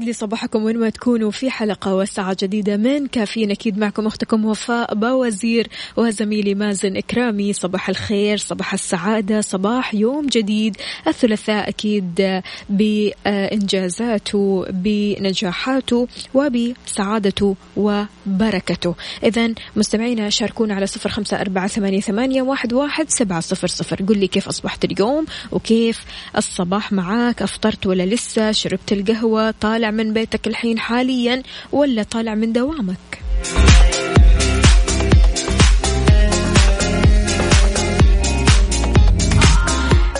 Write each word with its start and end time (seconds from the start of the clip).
ويسعد 0.00 0.08
لي 0.08 0.12
صباحكم 0.12 0.64
وين 0.64 0.78
ما 0.78 0.90
تكونوا 0.90 1.30
في 1.30 1.50
حلقة 1.50 1.94
وساعة 1.94 2.36
جديدة 2.42 2.76
من 2.76 3.06
كافيين 3.06 3.50
أكيد 3.50 3.78
معكم 3.78 4.06
أختكم 4.06 4.44
وفاء 4.44 4.94
باوزير 4.94 5.68
وزميلي 5.96 6.54
مازن 6.54 6.96
إكرامي. 6.96 7.52
صباح 7.52 7.88
الخير 7.88 8.36
صباح 8.36 8.72
السعادة 8.72 9.40
صباح 9.40 9.94
يوم 9.94 10.26
جديد. 10.26 10.76
الثلاثاء 11.06 11.68
أكيد 11.68 12.40
بإنجازاته 12.70 14.66
بنجاحاته 14.70 16.08
وبسعادته 16.34 17.56
وبركته. 17.76 18.94
إذا 19.24 19.54
مستمعينا 19.76 20.30
شاركونا 20.30 20.74
على 20.74 20.86
صفر 20.86 21.10
خمسة 21.10 21.40
أربعة 21.40 21.66
ثمانية, 22.00 22.42
واحد 22.42 23.10
سبعة 23.10 23.40
صفر 23.40 23.68
صفر. 23.68 24.02
قل 24.02 24.18
لي 24.18 24.26
كيف 24.26 24.48
أصبحت 24.48 24.84
اليوم 24.84 25.26
وكيف 25.52 26.04
الصباح 26.36 26.92
معاك؟ 26.92 27.42
أفطرت 27.42 27.86
ولا 27.86 28.06
لسه؟ 28.06 28.52
شربت 28.52 28.92
القهوة؟ 28.92 29.50
طالع 29.50 29.89
من 29.90 30.12
بيتك 30.12 30.46
الحين 30.46 30.78
حاليا 30.78 31.42
ولا 31.72 32.02
طالع 32.02 32.34
من 32.34 32.52
دوامك؟ 32.52 33.20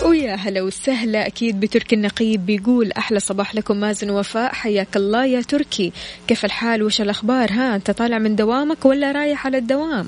ويا 0.04 0.34
هلا 0.34 0.62
وسهلا. 0.62 1.26
أكيد 1.26 1.60
بتركي 1.60 1.94
النقيب 1.94 2.46
بيقول 2.46 2.92
أحلى 2.92 3.20
صباح 3.20 3.54
لكم 3.54 3.76
مازن 3.76 4.10
وفاء. 4.10 4.54
حياك 4.54 4.96
الله 4.96 5.24
يا 5.24 5.40
تركي. 5.40 5.92
كيف 6.28 6.44
الحال؟ 6.44 6.82
وش 6.82 7.00
الأخبار؟ 7.00 7.52
ها 7.52 7.76
أنت 7.76 7.90
طالع 7.90 8.18
من 8.18 8.36
دوامك 8.36 8.84
ولا 8.84 9.12
رايح 9.12 9.46
على 9.46 9.58
الدوام؟ 9.58 10.06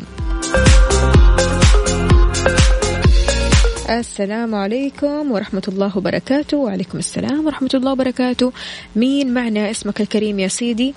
السلام 3.90 4.54
عليكم 4.54 5.32
ورحمة 5.32 5.62
الله 5.68 5.98
وبركاته. 5.98 6.56
وعليكم 6.56 6.98
السلام 6.98 7.46
ورحمة 7.46 7.70
الله 7.74 7.92
وبركاته. 7.92 8.52
مين 8.96 9.34
معنا؟ 9.34 9.70
اسمك 9.70 10.00
الكريم 10.00 10.38
يا 10.38 10.48
سيدي. 10.48 10.94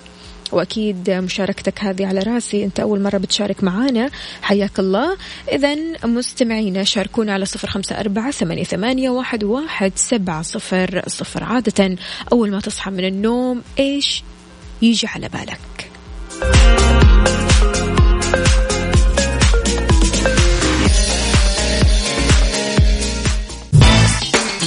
وأكيد 0.52 1.10
مشاركتك 1.10 1.80
هذه 1.80 2.06
على 2.06 2.20
رأسي. 2.20 2.64
أنت 2.64 2.80
أول 2.80 3.00
مرة 3.02 3.18
بتشارك 3.18 3.64
معانا. 3.64 4.10
حياك 4.42 4.78
الله. 4.78 5.16
اذا 5.52 5.76
مستمعينا 6.04 6.84
شاركونا 6.84 7.32
على 7.32 7.44
صفر 7.44 7.68
خمسة 7.68 8.00
أربعة 8.00 8.30
ثمانية, 8.30 8.64
ثمانية 8.64 9.10
واحد, 9.10 9.44
واحد 9.44 9.92
سبعة 9.96 10.42
صفر 10.42 11.02
صفر. 11.06 11.44
عادة 11.44 11.96
أول 12.32 12.50
ما 12.50 12.60
تصحى 12.60 12.90
من 12.90 13.04
النوم 13.04 13.62
إيش؟ 13.78 14.22
يجي 14.82 15.06
على 15.06 15.28
بالك. 15.28 15.90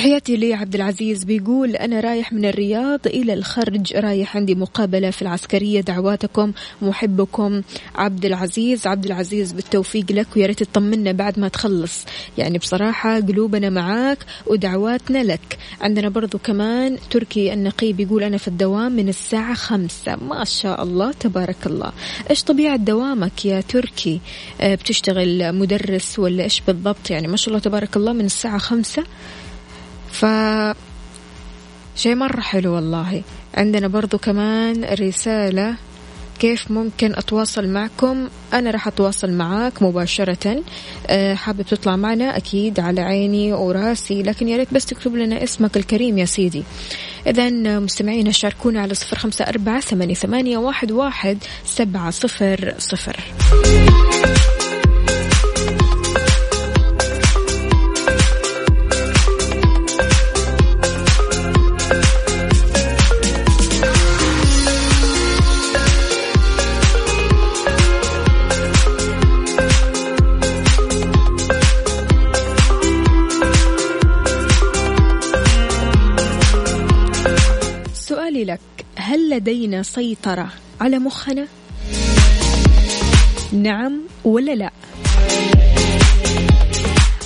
تحياتي 0.00 0.36
لي 0.36 0.54
عبد 0.54 0.74
العزيز 0.74 1.24
بيقول 1.24 1.76
أنا 1.76 2.00
رايح 2.00 2.32
من 2.32 2.44
الرياض 2.44 3.06
إلى 3.06 3.34
الخرج 3.34 3.96
رايح 3.96 4.36
عندي 4.36 4.54
مقابلة 4.54 5.10
في 5.10 5.22
العسكرية 5.22 5.80
دعواتكم 5.80 6.52
محبكم. 6.82 7.62
عبد 7.94 8.24
العزيز 8.24 8.86
عبد 8.86 9.04
العزيز 9.04 9.52
بالتوفيق 9.52 10.12
لك 10.12 10.26
ويا 10.36 10.46
ريت 10.46 10.62
تطمنا 10.62 11.12
بعد 11.12 11.38
ما 11.38 11.48
تخلص. 11.48 12.04
يعني 12.38 12.58
بصراحة 12.58 13.20
قلوبنا 13.20 13.70
معاك 13.70 14.18
ودعواتنا 14.46 15.24
لك. 15.24 15.58
عندنا 15.80 16.08
برضو 16.08 16.38
كمان 16.38 16.98
تركي 17.10 17.52
النقي 17.52 17.92
بيقول 17.92 18.22
أنا 18.22 18.36
في 18.36 18.48
الدوام 18.48 18.92
من 18.92 19.08
الساعة 19.08 19.54
خمسة. 19.54 20.16
ما 20.16 20.44
شاء 20.44 20.82
الله 20.82 21.12
تبارك 21.12 21.66
الله. 21.66 21.92
إيش 22.30 22.44
طبيعة 22.44 22.76
دوامك 22.76 23.44
يا 23.44 23.60
تركي؟ 23.60 24.20
آه، 24.60 24.74
بتشتغل 24.74 25.54
مدرس 25.54 26.18
ولا 26.18 26.44
إيش 26.44 26.60
بالضبط؟ 26.60 27.10
يعني 27.10 27.28
ما 27.28 27.36
شاء 27.36 27.48
الله 27.48 27.60
تبارك 27.60 27.96
الله 27.96 28.12
من 28.12 28.24
الساعة 28.24 28.58
خمسة؟ 28.58 29.04
ف 30.12 30.26
شيء 31.96 32.14
مرة 32.14 32.40
حلو 32.40 32.74
والله. 32.74 33.22
عندنا 33.54 33.88
برضو 33.88 34.18
كمان 34.18 34.84
رسالة 34.84 35.74
كيف 36.38 36.70
ممكن 36.70 37.14
أتواصل 37.14 37.68
معكم؟ 37.68 38.28
أنا 38.52 38.70
راح 38.70 38.86
أتواصل 38.86 39.32
معاك 39.32 39.82
مباشرة. 39.82 40.62
أه 41.06 41.34
حابب 41.34 41.62
تطلع 41.62 41.96
معنا؟ 41.96 42.36
أكيد 42.36 42.80
على 42.80 43.00
عيني 43.00 43.52
وراسي 43.52 44.22
لكن 44.22 44.48
يا 44.48 44.56
ريت 44.56 44.74
بس 44.74 44.86
تكتب 44.86 45.16
لنا 45.16 45.42
اسمك 45.42 45.76
الكريم 45.76 46.18
يا 46.18 46.24
سيدي. 46.24 46.64
إذا 47.26 47.50
مستمعينا 47.78 48.32
شاركونا 48.32 48.80
على 48.80 48.94
صفر 48.94 49.18
خمسة 49.18 49.44
أربعة 49.44 49.80
ثمانية 50.14 50.58
واحد, 50.58 50.92
واحد 50.92 51.38
سبعة 51.64 52.10
صفر 52.10 52.74
صفر. 52.78 53.20
هل 79.10 79.30
لدينا 79.30 79.82
سيطرة 79.82 80.48
على 80.80 80.98
مخنا؟ 80.98 81.46
نعم 83.52 84.00
ولا 84.24 84.54
لا؟ 84.54 84.70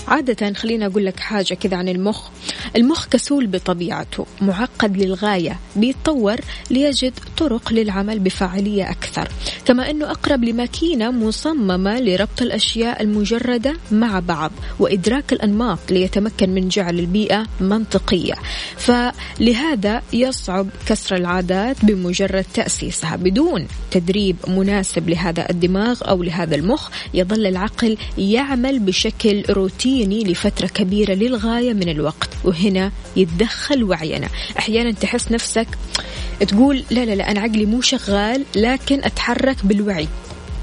عادة 0.08 0.52
خلينا 0.52 0.86
أقول 0.86 1.06
لك 1.06 1.20
حاجة 1.20 1.54
كذا 1.54 1.76
عن 1.76 1.88
المخ. 1.88 2.28
المخ 2.76 3.08
كسول 3.08 3.46
بطبيعته 3.46 4.26
معقد 4.40 4.96
للغاية 4.96 5.58
بيتطور 5.76 6.36
ليجد 6.70 7.12
طرق 7.36 7.72
للعمل 7.72 8.18
بفاعلية 8.18 8.90
أكثر. 8.90 9.28
كما 9.64 9.90
أنه 9.90 10.10
أقرب 10.10 10.44
لماكينة 10.44 11.10
مصممة 11.10 12.00
لربط 12.00 12.42
الأشياء 12.42 13.02
المجردة 13.02 13.76
مع 13.92 14.18
بعض 14.18 14.52
وإدراك 14.78 15.32
الأنماط 15.32 15.78
ليتمكن 15.90 16.50
من 16.50 16.68
جعل 16.68 16.98
البيئة 16.98 17.46
منطقية. 17.60 18.34
فلهذا 18.76 20.02
يصعب 20.12 20.68
كسر 20.86 21.16
العادات 21.16 21.84
بمجرد 21.84 22.44
تأسيسها 22.54 23.16
بدون 23.16 23.66
تدريب 23.90 24.36
مناسب 24.48 25.08
لهذا 25.08 25.50
الدماغ 25.50 26.00
أو 26.08 26.22
لهذا 26.22 26.54
المخ 26.54 26.90
يظل 27.14 27.46
العقل 27.46 27.96
يعمل 28.18 28.78
بشكل 28.78 29.44
روتيني 29.50 29.93
لفترة 30.02 30.66
كبيرة 30.66 31.14
للغاية 31.14 31.72
من 31.72 31.88
الوقت 31.88 32.30
وهنا 32.44 32.92
يتدخل 33.16 33.84
وعينا. 33.84 34.28
أحيانا 34.58 34.92
تحس 34.92 35.32
نفسك 35.32 35.66
تقول 36.40 36.84
لا 36.90 37.04
لا 37.04 37.14
لا 37.14 37.30
أنا 37.30 37.40
عقلي 37.40 37.66
مو 37.66 37.80
شغال 37.80 38.44
لكن 38.56 39.04
أتحرك 39.04 39.66
بالوعي. 39.66 40.08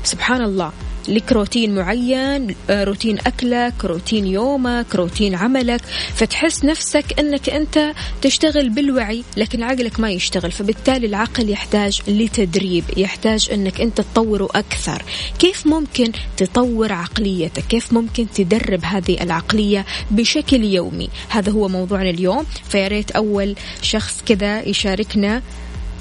سبحان 0.03 0.41
الله. 0.41 0.71
لك 1.07 1.31
روتين 1.31 1.75
معين 1.75 2.55
روتين 2.69 3.19
أكلك 3.19 3.85
روتين 3.85 4.27
يومك 4.27 4.95
روتين 4.95 5.35
عملك. 5.35 5.81
فتحس 6.15 6.65
نفسك 6.65 7.19
أنك 7.19 7.49
أنت 7.49 7.93
تشتغل 8.21 8.69
بالوعي 8.69 9.23
لكن 9.37 9.63
عقلك 9.63 9.99
ما 9.99 10.11
يشتغل. 10.11 10.51
فبالتالي 10.51 11.07
العقل 11.07 11.49
يحتاج 11.49 12.01
لتدريب 12.07 12.83
يحتاج 12.97 13.49
أنك 13.53 13.81
أنت 13.81 14.01
تطوره 14.01 14.49
أكثر. 14.55 15.03
كيف 15.39 15.67
ممكن 15.67 16.11
تطور 16.37 16.93
عقليتك؟ 16.93 17.63
كيف 17.69 17.93
ممكن 17.93 18.27
تدرب 18.35 18.85
هذه 18.85 19.23
العقلية 19.23 19.85
بشكل 20.11 20.63
يومي؟ 20.63 21.09
هذا 21.29 21.51
هو 21.51 21.67
موضوعنا 21.67 22.09
اليوم. 22.09 22.45
فياريت 22.69 23.11
أول 23.11 23.55
شخص 23.81 24.21
كذا 24.25 24.67
يشاركنا 24.67 25.41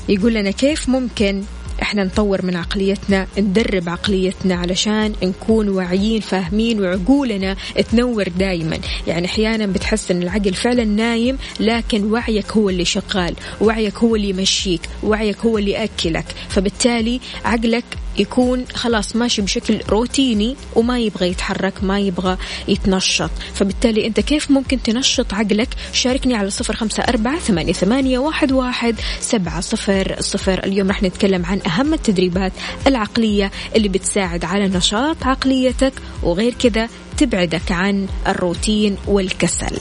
يقول 0.09 0.35
لنا 0.35 0.51
كيف 0.51 0.89
ممكن 0.89 1.43
إحنا 1.83 2.05
نطور 2.05 2.47
من 2.47 2.57
عقليتنا 2.57 3.27
ندرب 3.39 3.89
عقليتنا 3.89 4.55
علشان 4.55 5.13
نكون 5.23 5.69
واعيين 5.69 6.21
فاهمين 6.21 6.81
وعقولنا 6.81 7.57
تنور 7.93 8.29
دائما 8.29 8.79
يعني 9.07 9.27
أحيانا 9.27 9.67
بتحس 9.67 10.11
إن 10.11 10.23
العقل 10.23 10.55
فعلا 10.55 10.85
نايم 10.85 11.39
لكن 11.61 12.13
وعيك 12.13 12.53
هو 12.53 12.71
اللي 12.71 12.85
شغال 12.85 13.35
وعيك 13.61 13.99
هو 13.99 14.17
اللي 14.17 14.29
يمشيك 14.29 14.81
وعيك 15.03 15.39
هو 15.39 15.59
اللي 15.59 15.71
يأكلك. 15.71 16.25
فبالتالي 16.49 17.21
عقلك 17.45 17.85
يكون 18.21 18.65
خلاص 18.75 19.17
ماشي 19.17 19.43
بشكل 19.43 19.81
روتيني 19.89 20.57
وما 20.77 20.99
يبغى 20.99 21.29
يتحرك 21.29 21.85
ما 21.85 21.99
يبغى 21.99 22.37
يتنشط. 22.69 23.31
فبالتالي 23.55 24.07
أنت 24.07 24.21
كيف 24.21 24.51
ممكن 24.51 24.83
تنشط 24.83 25.35
عقلك؟ 25.35 25.69
شاركني 25.93 26.35
على 26.35 26.51
صفر 26.51 26.77
خمسة 26.77 27.03
أربعة 27.03 27.39
ثمانية, 27.39 27.73
ثمانية 27.73 28.19
واحد, 28.19 28.53
واحد 28.53 28.95
سبعة 29.21 29.61
صفر 29.61 30.17
صفر. 30.21 30.65
اليوم 30.65 30.89
راح 30.89 31.03
نتكلم 31.03 31.47
عن 31.47 31.61
أهم 31.67 31.95
التدريبات 31.95 32.53
العقلية 32.87 33.51
اللي 33.77 33.89
بتساعد 33.89 34.45
على 34.45 34.69
نشاط 34.69 35.17
عقليتك 35.23 35.93
وغير 36.23 36.55
كذا 36.55 36.89
تبعدك 37.17 37.73
عن 37.73 38.07
الروتين 38.27 38.97
والكسل. 39.07 39.77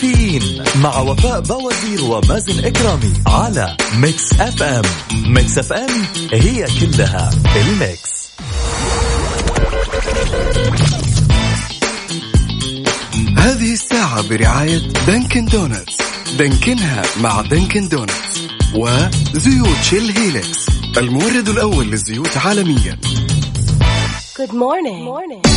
كافيين 0.00 0.62
مع 0.82 0.98
وفاء 0.98 1.40
بوازير 1.40 2.04
ومازن 2.04 2.64
إكرامي 2.64 3.12
على 3.26 3.76
Mix 3.98 4.32
FM 4.40 4.82
Mix 5.26 5.58
FM 5.58 6.02
هي 6.32 6.66
كلها 6.80 7.30
ال 7.56 7.73
Mix 7.73 8.26
هذه 13.38 13.72
الساعة 13.72 14.28
برعاية 14.28 14.78
دانكن 15.06 15.44
دونتس 15.44 15.96
دانكنها 16.38 17.02
مع 17.20 17.40
دانكن 17.40 17.88
دونتس 17.88 18.40
وزيوت 18.74 19.76
شيل 19.82 20.18
هيلكس 20.18 20.66
المورد 20.98 21.48
الأول 21.48 21.86
للزيوت 21.86 22.36
عالميا 22.36 22.98
Good 24.38 24.52
morning. 24.52 25.04
Good 25.04 25.14
morning. 25.14 25.55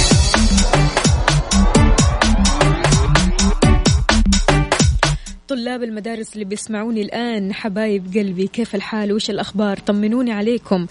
طلاب 5.49 5.83
المدارس 5.83 6.33
اللي 6.33 6.45
بيسمعوني 6.45 7.01
الآن 7.01 7.53
حبايب 7.53 8.13
قلبي 8.17 8.47
كيف 8.47 8.75
الحال؟ 8.75 9.13
وش 9.13 9.29
الأخبار؟ 9.29 9.77
طمنوني 9.79 10.31
عليكم. 10.31 10.87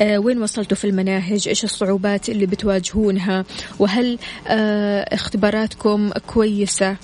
آه 0.00 0.18
وين 0.18 0.42
وصلتوا 0.42 0.76
في 0.76 0.84
المناهج؟ 0.84 1.48
إيش 1.48 1.64
الصعوبات 1.64 2.28
اللي 2.28 2.46
بتواجهونها؟ 2.46 3.44
وهل 3.78 4.18
آه 4.48 5.14
اختباراتكم 5.14 6.10
كويسة؟ 6.26 6.96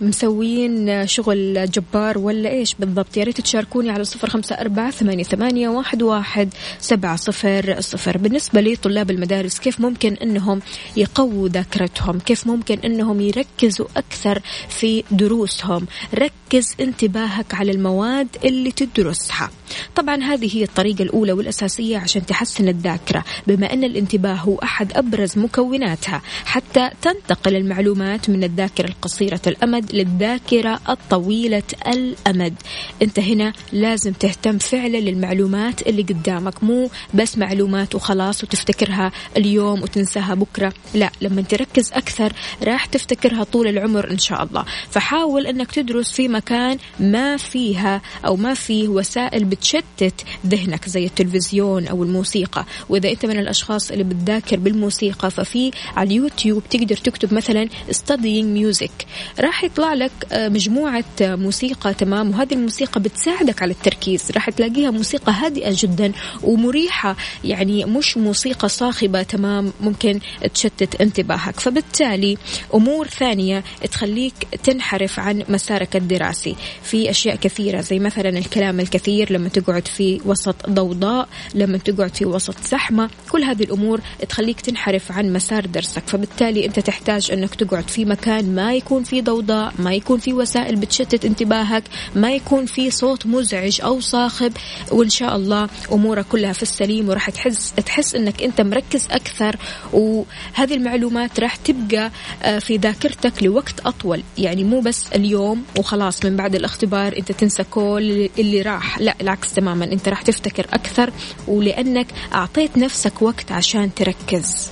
مسويين 0.00 1.06
شغل 1.06 1.70
جبار 1.70 2.18
ولا 2.18 2.50
إيش 2.50 2.74
بالضبط؟ 2.74 3.16
يا 3.16 3.24
ريت 3.24 3.40
تشاركوني 3.40 3.90
على 3.90 4.04
صفر 4.04 4.30
خمسة 4.30 4.54
أربعة 4.54 4.90
ثمانية, 4.90 5.24
ثمانية 5.24 5.68
واحد, 5.68 6.02
واحد 6.02 6.54
سبعة 6.80 7.16
صفر 7.16 7.80
صفر. 7.80 8.18
بالنسبة 8.18 8.60
لي 8.60 8.76
طلاب 8.76 9.10
المدارس 9.10 9.58
كيف 9.58 9.80
ممكن 9.80 10.14
إنهم 10.14 10.60
يقووا 10.96 11.48
ذاكرتهم؟ 11.48 12.18
كيف 12.18 12.46
ممكن 12.46 12.78
إنهم 12.78 13.20
يركزوا 13.20 13.86
أكثر 13.96 14.42
في 14.68 15.04
دروسهم؟ 15.10 15.86
ركز 16.14 16.74
انتباهك 16.80 17.54
على 17.54 17.72
المواد 17.72 18.28
اللي 18.44 18.72
تدرسها. 18.72 19.50
طبعا 19.96 20.22
هذه 20.22 20.56
هي 20.56 20.62
الطريقة 20.62 21.02
الأولى 21.02 21.32
والأساسية 21.32 21.98
عشان 21.98 22.26
تحسن 22.26 22.68
الذاكرة 22.68 23.24
بما 23.46 23.72
أن 23.72 23.84
الانتباه 23.84 24.34
هو 24.34 24.56
أحد 24.56 24.92
أبرز 24.92 25.38
مكوناتها. 25.38 26.22
حتى 26.44 26.90
تنتقل 27.02 27.56
المعلومات 27.56 28.30
من 28.30 28.44
الذاكرة 28.44 28.88
القصيرة 28.88 29.40
الأمد 29.86 29.94
للذاكرة 29.94 30.80
الطويلة 30.88 31.62
الأمد. 31.86 32.54
أنت 33.02 33.18
هنا 33.18 33.52
لازم 33.72 34.12
تهتم 34.12 34.58
فعلا 34.58 34.96
للمعلومات 34.96 35.82
اللي 35.82 36.02
قدامك 36.02 36.64
مو 36.64 36.90
بس 37.14 37.38
معلومات 37.38 37.94
وخلاص 37.94 38.44
وتفتكرها 38.44 39.12
اليوم 39.36 39.82
وتنساها 39.82 40.34
بكرة. 40.34 40.72
لا 40.94 41.10
لما 41.20 41.42
تركز 41.42 41.92
أكثر 41.92 42.32
راح 42.62 42.86
تفتكرها 42.86 43.44
طول 43.44 43.66
العمر 43.66 44.10
إن 44.10 44.18
شاء 44.18 44.42
الله. 44.42 44.64
فحاول 44.90 45.46
أنك 45.46 45.72
تدرس 45.72 46.12
في 46.12 46.28
مكان 46.28 46.78
ما 47.00 47.36
فيها 47.36 48.02
أو 48.26 48.36
ما 48.36 48.54
فيه 48.54 48.88
وسائل 48.88 49.44
بتشتت 49.44 50.24
ذهنك 50.46 50.88
زي 50.88 51.04
التلفزيون 51.04 51.86
أو 51.86 52.02
الموسيقى. 52.02 52.64
وإذا 52.88 53.10
أنت 53.10 53.26
من 53.26 53.38
الأشخاص 53.38 53.90
اللي 53.90 54.04
بتذاكر 54.04 54.56
بالموسيقى 54.56 55.30
ففي 55.30 55.70
على 55.96 56.06
اليوتيوب 56.06 56.62
تقدر 56.70 56.96
تكتب 56.96 57.34
مثلا 57.34 57.68
studying 57.90 58.46
music. 58.62 59.06
راح 59.40 59.64
يطلع 59.76 59.94
لك 59.94 60.12
آه، 60.32 60.48
مجموعة 60.48 61.04
موسيقى 61.20 61.94
تمام؟ 61.94 62.30
وهذه 62.30 62.54
الموسيقى 62.54 63.00
بتساعدك 63.00 63.62
على 63.62 63.72
التركيز. 63.72 64.30
راح 64.34 64.50
تلاقيها 64.50 64.90
موسيقى 64.90 65.32
هادئة 65.32 65.74
جدا 65.78 66.12
ومريحة 66.42 67.16
يعني 67.44 67.84
مش 67.84 68.16
موسيقى 68.16 68.68
صاخبة 68.68 69.22
تمام؟ 69.22 69.72
ممكن 69.80 70.20
تشتت 70.54 71.00
انتباهك. 71.00 71.60
فبالتالي 71.60 72.36
أمور 72.74 73.06
ثانية 73.06 73.64
تخليك 73.92 74.34
تنحرف 74.64 75.20
عن 75.20 75.44
مسارك 75.48 75.96
الدراسي. 75.96 76.56
في 76.82 77.10
أشياء 77.10 77.36
كثيرة 77.36 77.80
زي 77.80 77.98
مثلا 77.98 78.28
الكلام 78.28 78.80
الكثير 78.80 79.32
لما 79.32 79.48
تقعد 79.48 79.88
في 79.88 80.20
وسط 80.24 80.70
ضوضاء 80.70 81.28
لما 81.54 81.78
تقعد 81.78 82.16
في 82.16 82.24
وسط 82.24 82.60
زحمة. 82.70 83.10
كل 83.30 83.42
هذه 83.42 83.62
الأمور 83.62 84.00
تخليك 84.28 84.60
تنحرف 84.60 85.12
عن 85.12 85.32
مسار 85.32 85.66
درسك. 85.66 86.02
فبالتالي 86.06 86.66
أنت 86.66 86.80
تحتاج 86.80 87.30
أنك 87.30 87.54
تقعد 87.54 87.88
في 87.88 88.04
مكان 88.04 88.54
ما 88.54 88.74
يكون 88.74 89.04
فيه 89.04 89.22
ضوضاء 89.22 89.65
ما 89.78 89.94
يكون 89.94 90.18
في 90.18 90.32
وسائل 90.32 90.76
بتشتت 90.76 91.24
انتباهك 91.24 91.82
ما 92.14 92.32
يكون 92.32 92.66
في 92.66 92.90
صوت 92.90 93.26
مزعج 93.26 93.80
أو 93.80 94.00
صاخب 94.00 94.52
وإن 94.92 95.08
شاء 95.08 95.36
الله 95.36 95.68
أمورك 95.92 96.26
كلها 96.26 96.52
في 96.52 96.62
السليم 96.62 97.08
وراح 97.08 97.30
تحس 97.30 97.72
تحس 97.86 98.14
أنك 98.14 98.42
أنت 98.42 98.60
مركز 98.60 99.08
أكثر. 99.10 99.56
وهذه 99.92 100.74
المعلومات 100.74 101.40
راح 101.40 101.56
تبقى 101.56 102.10
آه، 102.42 102.58
في 102.58 102.76
ذاكرتك 102.76 103.42
لوقت 103.42 103.80
أطول. 103.86 104.22
يعني 104.38 104.64
مو 104.64 104.80
بس 104.80 105.06
اليوم 105.14 105.64
وخلاص 105.78 106.24
من 106.24 106.36
بعد 106.36 106.54
الاختبار 106.54 107.16
أنت 107.18 107.32
تنسى 107.32 107.64
كل 107.64 108.28
اللي 108.38 108.62
راح. 108.62 108.98
لا 108.98 109.14
العكس 109.20 109.52
تماما. 109.52 109.84
أنت 109.84 110.08
راح 110.08 110.22
تفتكر 110.22 110.66
أكثر 110.72 111.12
ولأنك 111.48 112.06
أعطيت 112.34 112.78
نفسك 112.78 113.22
وقت 113.22 113.52
عشان 113.52 113.94
تركز. 113.94 114.70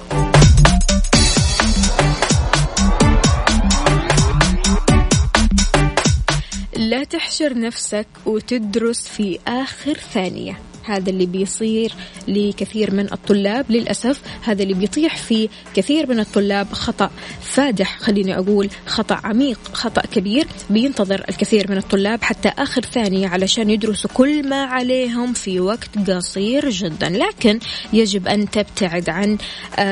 تحشر 7.15 7.59
نفسك 7.59 8.07
وتدرس 8.27 9.09
في 9.09 9.39
آخر 9.47 9.95
ثانية. 10.15 10.59
هذا 10.85 11.11
اللي 11.11 11.27
بيصير 11.27 11.93
لكثير 12.29 12.95
من 12.95 13.13
الطلاب 13.13 13.71
للأسف. 13.71 14.21
هذا 14.43 14.63
اللي 14.63 14.75
بيطيح 14.75 15.17
فيه 15.17 15.49
كثير 15.75 16.11
من 16.11 16.21
الطلاب 16.21 16.73
خطأ 16.73 17.11
فادح 17.41 17.99
خليني 17.99 18.39
أقول 18.39 18.69
خطأ 18.87 19.21
عميق 19.25 19.59
خطأ 19.73 20.01
كبير 20.01 20.47
بينتظر 20.71 21.25
الكثير 21.29 21.71
من 21.71 21.77
الطلاب 21.77 22.23
حتى 22.23 22.49
آخر 22.49 22.83
ثانية 22.83 23.29
علشان 23.29 23.71
يدرسوا 23.71 24.11
كل 24.15 24.49
ما 24.49 24.63
عليهم 24.65 25.33
في 25.33 25.61
وقت 25.61 26.11
قصير 26.11 26.71
جدا. 26.71 27.09
لكن 27.09 27.59
يجب 27.93 28.29
أن 28.29 28.51
تبتعد 28.51 29.09
عن 29.09 29.39
آه، 29.77 29.83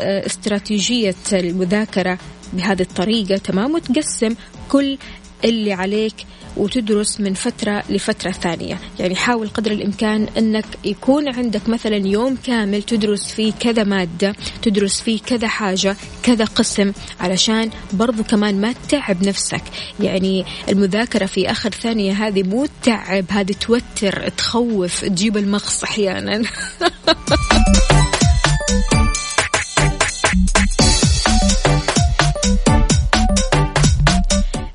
آه، 0.00 0.26
استراتيجية 0.26 1.14
المذاكرة 1.32 2.18
بهذه 2.52 2.82
الطريقة 2.82 3.36
تمام 3.36 3.74
وتقسم 3.74 4.34
كل 4.68 4.98
اللي 5.44 5.72
عليك 5.72 6.14
وتدرس 6.60 7.20
من 7.20 7.34
فترة 7.34 7.82
لفترة 7.88 8.30
ثانية. 8.30 8.78
يعني 8.98 9.16
حاول 9.16 9.48
قدر 9.48 9.70
الإمكان 9.70 10.28
أنك 10.38 10.64
يكون 10.84 11.34
عندك 11.34 11.68
مثلا 11.68 11.96
يوم 11.96 12.36
كامل 12.36 12.82
تدرس 12.82 13.32
فيه 13.32 13.52
كذا 13.52 13.84
مادة 13.84 14.34
تدرس 14.62 15.00
فيه 15.00 15.20
كذا 15.26 15.48
حاجة 15.48 15.96
كذا 16.22 16.44
قسم 16.44 16.92
علشان 17.20 17.70
برضو 17.92 18.24
كمان 18.24 18.60
ما 18.60 18.72
تتعب 18.72 19.24
نفسك. 19.24 19.62
يعني 20.00 20.44
المذاكرة 20.68 21.26
في 21.26 21.50
آخر 21.50 21.70
ثانية 21.70 22.12
هذه 22.12 22.42
مو 22.42 22.66
تعب 22.82 23.24
هذه 23.30 23.52
توتر 23.52 24.28
تخوف 24.28 25.04
تجيب 25.04 25.36
المغص 25.36 25.82
أحيانا. 25.82 26.42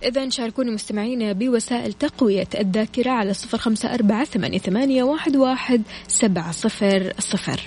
إذا 0.06 0.30
شاركوني 0.30 0.72
مستمعينا 0.72 1.32
بوسائل 1.32 1.94
تقوية 1.94 2.48
الذاكرة 2.60 3.12
على 3.12 3.34
صفر 3.34 3.58
خمسة 3.58 3.94
أربعة 3.94 4.26
ثمانية, 4.58 5.04
واحد, 5.04 5.82
سبعة 6.08 6.52
صفر 6.52 7.14
صفر. 7.20 7.62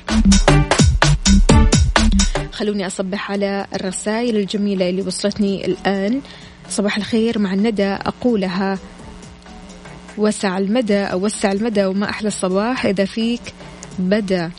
خلوني 2.52 2.86
أصبح 2.86 3.30
على 3.30 3.66
الرسائل 3.74 4.36
الجميلة 4.36 4.88
اللي 4.90 5.02
وصلتني 5.02 5.66
الآن. 5.66 6.20
صباح 6.70 6.96
الخير 6.96 7.38
مع 7.38 7.54
الندى 7.54 7.86
أقولها 7.86 8.78
وسع 10.18 10.58
المدى 10.58 10.98
أو 10.98 11.24
وسع 11.24 11.52
المدى 11.52 11.84
وما 11.84 12.10
أحلى 12.10 12.28
الصباح 12.28 12.86
إذا 12.86 13.04
فيك 13.04 13.54
بدأ. 13.98 14.50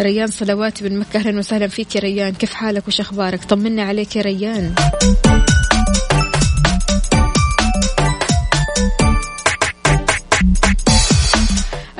ريان 0.00 0.26
صلوات 0.26 0.82
بن 0.82 0.98
مكة 0.98 1.16
أهلا 1.16 1.38
وسهلا 1.38 1.66
فيك 1.66 1.96
يا 1.96 2.00
ريان. 2.00 2.34
كيف 2.34 2.54
حالك 2.54 2.88
وش 2.88 3.00
أخبارك؟ 3.00 3.44
طمنا 3.44 3.82
عليك 3.82 4.16
يا 4.16 4.22
ريان. 4.22 4.74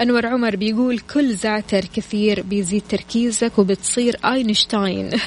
أنور 0.02 0.26
عمر 0.26 0.56
بيقول 0.56 0.98
كل 0.98 1.34
زعتر 1.34 1.84
كثير 1.84 2.42
بيزيد 2.42 2.82
تركيزك 2.88 3.58
وبتصير 3.58 4.16
أينشتاين. 4.24 5.10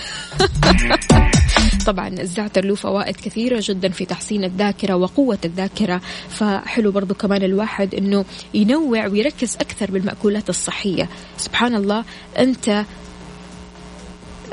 طبعا 1.87 2.07
الزعتر 2.07 2.65
له 2.65 2.75
فوائد 2.75 3.15
كثيرة 3.15 3.59
جدا 3.63 3.89
في 3.89 4.05
تحسين 4.05 4.43
الذاكرة 4.43 4.95
وقوة 4.95 5.37
الذاكرة. 5.45 6.01
فحلو 6.29 6.91
برضو 6.91 7.13
كمان 7.13 7.43
الواحد 7.43 7.95
أنه 7.95 8.25
ينوع 8.53 9.07
ويركز 9.07 9.55
أكثر 9.55 9.91
بالمأكولات 9.91 10.49
الصحية. 10.49 11.09
سبحان 11.37 11.75
الله. 11.75 12.03
أنت 12.39 12.85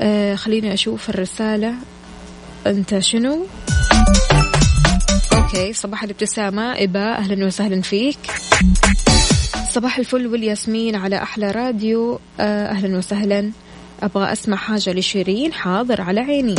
آه 0.01 0.35
خليني 0.35 0.75
أشوف 0.75 1.11
الرسالة. 1.11 1.75
أنت 2.67 2.99
شنو؟ 2.99 3.47
أوكي 5.33 5.73
صباح 5.73 6.03
الابتسامة. 6.03 6.73
إباء 6.73 7.19
أهلا 7.19 7.47
وسهلا 7.47 7.83
فيك. 7.83 8.19
صباح 9.71 9.99
الفل 9.99 10.27
والياسمين 10.27 10.97
على 10.97 11.23
أحلى 11.23 11.51
راديو. 11.51 12.21
آه، 12.41 12.71
أهلا 12.71 12.99
وسهلا. 12.99 13.51
أبغى 14.03 14.33
أسمع 14.33 14.57
حاجة 14.57 14.93
لشيرين 14.93 15.53
حاضر 15.53 16.01
على 16.01 16.21
عيني. 16.21 16.55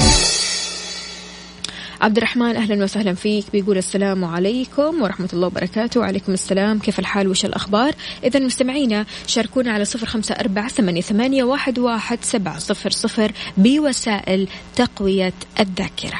عبد 2.02 2.18
الرحمن 2.18 2.56
أهلا 2.56 2.84
وسهلا 2.84 3.14
فيك. 3.14 3.46
بيقول 3.54 3.78
السلام 3.78 4.26
عليكم 4.26 5.02
ورحمة 5.02 5.30
الله 5.34 5.48
وبركاته. 5.48 6.00
وعليكم 6.00 6.34
السلام. 6.34 6.80
كيف 6.80 7.00
الحال؟ 7.00 7.28
وش 7.28 7.46
الأخبار؟ 7.46 7.96
اذا 8.24 8.40
مستمعينا 8.40 9.06
شاركونا 9.28 9.72
على 9.72 9.86
صفر 9.86 10.06
خمسة 10.06 10.36
أربعة 10.36 10.68
ثمانية, 10.68 11.02
ثمانية 11.02 11.44
واحد, 11.44 11.80
واحد 11.80 12.20
سبعة 12.22 12.60
صفر 12.60 12.90
صفر. 12.90 13.32
بوسائل 13.58 14.48
تقوية 14.76 15.34
الذاكرة. 15.60 16.20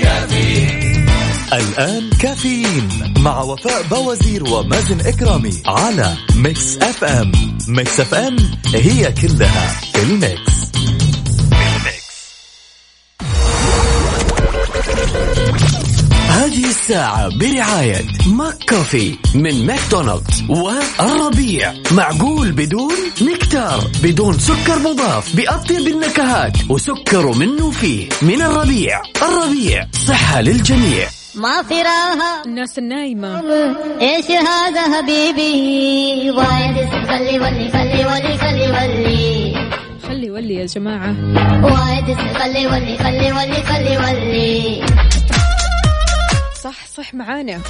الآن 1.53 2.09
كافيين 2.09 3.13
مع 3.17 3.41
وفاء 3.41 3.83
بوازير 3.83 4.43
ومازن 4.43 4.99
إكرامي 4.99 5.61
على 5.65 6.17
Mix 6.35 6.77
FM 6.77 7.31
Mix 7.67 7.99
FM 7.99 8.35
هي 8.73 9.11
كلها 9.11 9.81
ال 9.95 10.10
Mix. 10.10 10.71
هذه 16.29 16.69
الساعة 16.69 17.37
برعاية 17.37 18.01
ماك 18.25 18.57
كوفي 18.69 19.15
من 19.35 19.65
ماكدونالدز 19.65 20.43
والربيع. 20.49 21.73
معقول 21.91 22.51
بدون 22.51 22.93
نكتار 23.21 23.91
بدون 24.03 24.39
سكر 24.39 24.79
مضاف 24.79 25.35
بأطيب 25.35 25.87
النكهات 25.87 26.57
وسكر 26.69 27.33
منه 27.33 27.71
فيه 27.71 28.09
من 28.21 28.41
الربيع. 28.41 29.01
الربيع 29.21 29.87
صحة 30.07 30.41
للجميع. 30.41 31.20
ما 31.35 31.63
في 31.63 31.81
راحة. 31.81 32.43
الناس 32.45 32.77
النايمة. 32.77 33.41
إيش 34.01 34.31
هذا 34.31 34.81
حبيبي؟ 34.97 36.31
وايد 36.31 36.89
خلي 37.07 37.39
ولي 37.39 37.71
خلي 37.71 38.05
ولي 38.05 38.37
خلي 38.37 38.71
ولي. 38.71 39.53
خلي 40.07 40.31
ولي 40.31 40.53
يا 40.55 40.65
جماعة. 40.65 41.15
وايد 41.63 42.17
خلي 42.37 42.67
ولي 42.67 42.97
خلي 42.97 43.31
ولي 43.31 43.63
خلي 43.63 43.97
ولي. 43.97 44.81
صح 46.63 46.85
صح 46.87 47.13
معانا. 47.13 47.61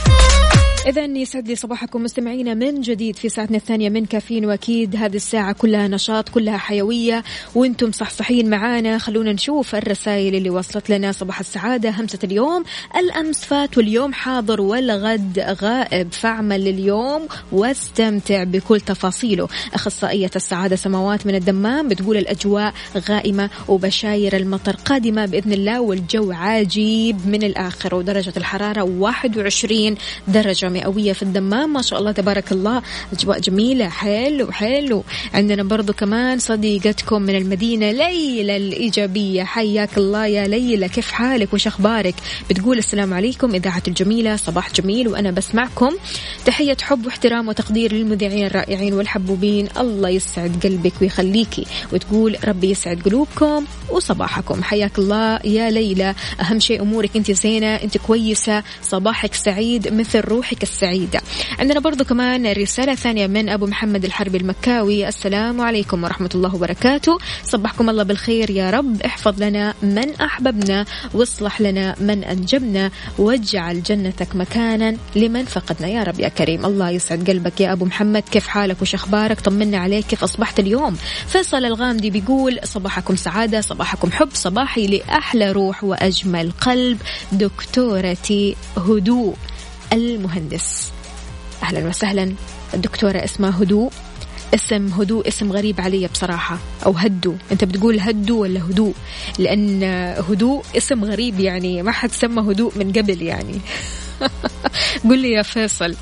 إذا 0.88 1.05
يسعد 1.05 1.48
لي 1.48 1.55
صباحكم 1.55 2.03
مستمعينا 2.03 2.53
من 2.53 2.81
جديد 2.81 3.15
في 3.15 3.29
ساعتنا 3.29 3.57
الثانية 3.57 3.89
من 3.89 4.05
كافيين 4.05 4.45
وأكيد. 4.45 4.95
هذه 4.95 5.15
الساعة 5.15 5.53
كلها 5.53 5.88
نشاط 5.88 6.29
كلها 6.29 6.57
حيوية. 6.57 7.24
وأنتم 7.55 7.91
صحصحين 7.91 8.50
معانا. 8.50 8.98
خلونا 8.98 9.33
نشوف 9.33 9.75
الرسائل 9.75 10.36
اللي 10.36 10.50
وصلت 10.50 10.89
لنا 10.89 11.12
صباح 11.12 11.39
السعادة 11.39 11.89
همسة 11.89 12.19
اليوم. 12.24 12.63
الأمس 12.98 13.45
فات 13.45 13.77
واليوم 13.77 14.13
حاضر 14.13 14.62
والغد 14.62 15.39
غائب. 15.39 16.13
فاعمل 16.13 16.67
اليوم 16.67 17.27
واستمتع 17.51 18.43
بكل 18.43 18.79
تفاصيله. 18.79 19.48
أخصائية 19.74 20.31
السعادة 20.36 20.75
سماوات 20.75 21.27
من 21.27 21.36
الدمام 21.36 21.88
بتقول 21.88 22.17
الأجواء 22.17 22.74
غائمة 23.10 23.50
وبشاير 23.67 24.38
المطر. 24.38 24.75
قادمة 24.75 25.25
بإذن 25.25 25.53
الله 25.53 25.81
والجو 25.81 26.31
عجيب 26.31 27.27
من 27.27 27.43
الآخر 27.43 27.95
ودرجة 27.95 28.33
الحرارة 28.38 28.80
21 28.83 29.95
درجة 30.27 30.69
مئوية 30.69 31.13
في 31.13 31.23
الدمام. 31.23 31.73
ما 31.73 31.81
شاء 31.81 32.00
الله 32.00 32.11
تبارك 32.11 32.51
الله. 32.51 32.81
أجواء 33.13 33.39
جميلة. 33.39 33.89
حلو 33.89 34.51
حلو. 34.51 35.03
عندنا 35.33 35.63
برضو 35.63 35.93
كمان 35.93 36.39
صديقتكم 36.39 37.21
من 37.21 37.35
المدينة 37.35 37.91
ليلى 37.91 38.57
الإيجابية. 38.57 39.43
حياك 39.43 39.97
الله 39.97 40.25
يا 40.25 40.47
ليلى. 40.47 40.89
كيف 40.89 41.11
حالك؟ 41.11 41.53
وش 41.53 41.67
أخبارك؟ 41.67 42.15
بتقول 42.50 42.77
السلام 42.77 43.13
عليكم 43.13 43.55
إذاعة 43.55 43.83
الجميلة. 43.88 44.35
صباح 44.35 44.71
جميل 44.73 45.07
وأنا 45.07 45.31
بسمعكم. 45.31 45.97
تحية 46.45 46.77
حب 46.81 47.05
واحترام 47.05 47.47
وتقدير 47.47 47.93
للمذيعين 47.93 48.45
الرائعين 48.45 48.93
والحبوبين. 48.93 49.67
الله 49.79 50.09
يسعد 50.09 50.59
قلبك 50.63 50.93
ويخليكي 51.01 51.65
وتقول 51.93 52.38
ربي 52.45 52.69
يسعد 52.69 53.01
قلوبكم 53.01 53.65
وصباحكم. 53.89 54.63
حياك 54.63 55.00
الله 55.00 55.39
يا 55.45 55.69
ليلى. 55.69 56.15
أهم 56.41 56.59
شيء 56.59 56.81
أمورك. 56.81 57.15
أنت 57.15 57.31
زينة 57.31 57.75
أنت 57.75 57.97
كويسة. 57.97 58.63
صباحك 58.83 59.33
سعيد 59.33 59.93
مثل 59.93 60.19
روحك 60.19 60.63
السعيدة. 60.63 61.21
عندنا 61.59 61.79
برضو 61.79 62.03
كمان 62.03 62.51
رسالة 62.51 62.95
ثانية 62.95 63.27
من 63.27 63.49
أبو 63.49 63.65
محمد 63.65 64.05
الحربي 64.05 64.37
المكاوي. 64.37 65.07
السلام 65.07 65.61
عليكم 65.61 66.03
ورحمة 66.03 66.29
الله 66.35 66.55
وبركاته. 66.55 67.17
صبحكم 67.43 67.89
الله 67.89 68.03
بالخير 68.03 68.49
يا 68.49 68.69
رب. 68.69 69.01
احفظ 69.01 69.43
لنا 69.43 69.73
من 69.81 70.15
أحببنا 70.21 70.85
واصلح 71.13 71.61
لنا 71.61 71.95
من 71.99 72.23
أنجبنا 72.23 72.91
واجعل 73.17 73.83
جنتك 73.83 74.35
مكانا 74.35 74.97
لمن 75.15 75.45
فقدنا. 75.45 75.87
يا 75.87 76.03
رب 76.03 76.19
يا 76.19 76.29
كريم. 76.29 76.65
الله 76.65 76.89
يسعد 76.89 77.29
قلبك 77.29 77.61
يا 77.61 77.73
أبو 77.73 77.85
محمد. 77.85 78.23
كيف 78.31 78.47
حالك 78.47 78.81
وش 78.81 78.93
أخبارك؟ 78.95 79.39
طمنا 79.41 79.77
عليك. 79.77 80.05
كيف 80.05 80.23
أصبحت 80.23 80.59
اليوم؟ 80.59 80.97
فيصل 81.27 81.65
الغامدي 81.65 82.09
بيقول 82.09 82.59
صباحكم 82.63 83.15
سعادة 83.15 83.61
صباحكم 83.61 84.11
حب 84.11 84.29
صباحي 84.33 84.87
لأحلى 84.87 85.51
روح 85.51 85.83
وأجمل 85.83 86.51
قلب. 86.51 87.01
دكتورتي 87.31 88.55
هدوء 88.77 89.36
المهندس. 89.94 90.91
أهلا 91.63 91.88
وسهلا. 91.88 92.34
الدكتورة 92.74 93.24
اسمها 93.24 93.63
هدوء. 93.63 93.91
اسم 94.53 94.88
هدوء 94.88 95.27
اسم 95.27 95.51
غريب 95.51 95.82
علي 95.82 96.08
بصراحة. 96.08 96.58
أو 96.86 96.91
هدو. 96.91 97.36
أنت 97.51 97.63
بتقول 97.63 98.00
هدو 98.00 98.41
ولا 98.41 98.60
هدوء؟ 98.60 98.94
لأن 99.39 99.84
هدوء 100.30 100.63
اسم 100.77 101.06
غريب 101.06 101.39
يعني 101.39 101.84
ما 101.84 101.91
حد 101.91 102.12
سمى 102.12 102.51
هدوء 102.51 102.72
من 102.77 102.91
قبل 102.91 103.22
يعني. 103.22 103.62
قل 105.10 105.20
لي 105.20 105.32
يا 105.32 105.41
فيصل. 105.41 105.96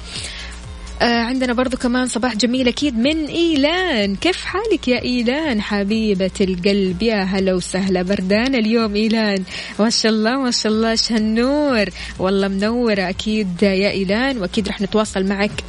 عندنا 1.01 1.53
برضو 1.53 1.77
كمان 1.77 2.07
صباح 2.07 2.35
جميل 2.35 2.67
أكيد 2.67 2.97
من 2.97 3.25
إيلان. 3.25 4.15
كيف 4.15 4.45
حالك 4.45 4.87
يا 4.87 5.01
إيلان 5.01 5.61
حبيبة 5.61 6.31
القلب؟ 6.41 7.03
يا 7.03 7.23
هلا 7.23 7.53
وسهلا 7.53 8.01
بردان 8.01 8.55
اليوم 8.55 8.95
إيلان. 8.95 9.43
ما 9.79 9.89
شاء 9.89 10.11
الله 10.11 10.37
ما 10.37 10.51
شاء 10.51 10.71
الله 10.71 10.95
شهنور 10.95 11.85
والله 12.19 12.47
منورة 12.47 13.09
أكيد 13.09 13.63
يا 13.63 13.91
إيلان 13.91 14.37
وأكيد 14.37 14.67
رح 14.67 14.81
نتواصل 14.81 15.25
معك 15.25 15.63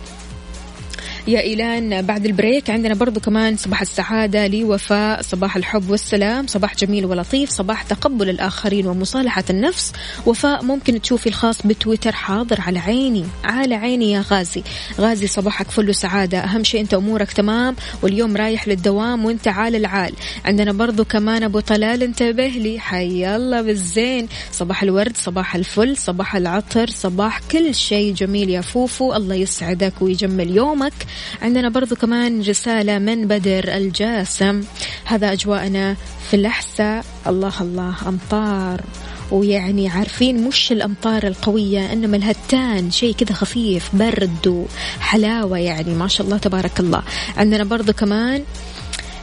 يا 1.28 1.40
إيلان 1.40 2.02
بعد 2.02 2.26
ال 2.26 2.34
break 2.34 2.70
عندنا 2.70 2.94
برضو 2.94 3.20
كمان 3.20 3.56
صباح 3.56 3.80
السعادة 3.80 4.46
لوفاء 4.46 5.22
صباح 5.22 5.56
الحب 5.56 5.90
والسلام 5.90 6.46
صباح 6.46 6.74
جميل 6.74 7.06
ولطيف 7.06 7.50
صباح 7.50 7.82
تقبل 7.82 8.30
الآخرين 8.30 8.86
ومصالحة 8.86 9.44
النفس. 9.50 9.92
وفاء 10.26 10.64
ممكن 10.64 11.00
تشوفي 11.00 11.28
الخاص 11.28 11.66
بتويتر 11.66 12.12
حاضر 12.12 12.60
على 12.60 12.78
عيني 12.78 13.24
على 13.44 13.74
عيني 13.74 14.12
يا 14.12 14.24
غازي. 14.30 14.62
غازي 14.98 15.26
صباحك 15.26 15.70
فل 15.70 15.94
سعادة 15.94 16.38
أهم 16.38 16.64
شيء 16.64 16.80
أنت 16.80 16.94
أمورك 16.94 17.32
تمام 17.32 17.76
واليوم 18.02 18.36
رايح 18.36 18.68
للدوام 18.68 19.24
وأنت 19.24 19.48
عال 19.48 19.76
العال. 19.76 20.12
عندنا 20.44 20.72
برضو 20.72 21.04
كمان 21.04 21.42
أبو 21.42 21.60
طلال 21.60 22.02
انتبه 22.02 22.48
لي. 22.48 22.80
حي 22.80 23.36
الله 23.36 23.62
بالزين. 23.62 24.28
صباح 24.52 24.82
الورد 24.82 25.16
صباح 25.16 25.54
الفل 25.54 25.96
صباح 25.96 26.36
العطر 26.36 26.90
صباح 26.90 27.40
كل 27.50 27.74
شيء 27.74 28.14
جميل 28.14 28.50
يا 28.50 28.60
فوفو. 28.60 29.14
الله 29.14 29.34
يسعدك 29.34 29.92
ويجمل 30.00 30.56
يومك. 30.56 30.92
عندنا 31.42 31.68
برضو 31.68 31.96
كمان 31.96 32.42
رسالة 32.42 32.98
من 32.98 33.26
بدر 33.26 33.76
الجاسم. 33.76 34.64
هذا 35.04 35.32
أجواءنا 35.32 35.96
في 36.30 36.36
الأحساء. 36.36 37.04
الله 37.26 37.52
الله 37.60 37.94
أمطار. 38.06 38.80
ويعني 39.30 39.88
عارفين 39.88 40.44
مش 40.48 40.72
الأمطار 40.72 41.26
القوية 41.26 41.92
إنما 41.92 42.16
الهتان. 42.16 42.90
شيء 42.90 43.14
كذا 43.14 43.34
خفيف 43.34 43.96
برد 43.96 44.66
وحلاوة 45.00 45.58
يعني 45.58 45.94
ما 45.94 46.08
شاء 46.08 46.26
الله 46.26 46.38
تبارك 46.38 46.80
الله. 46.80 47.02
عندنا 47.36 47.64
برضو 47.64 47.92
كمان 47.92 48.44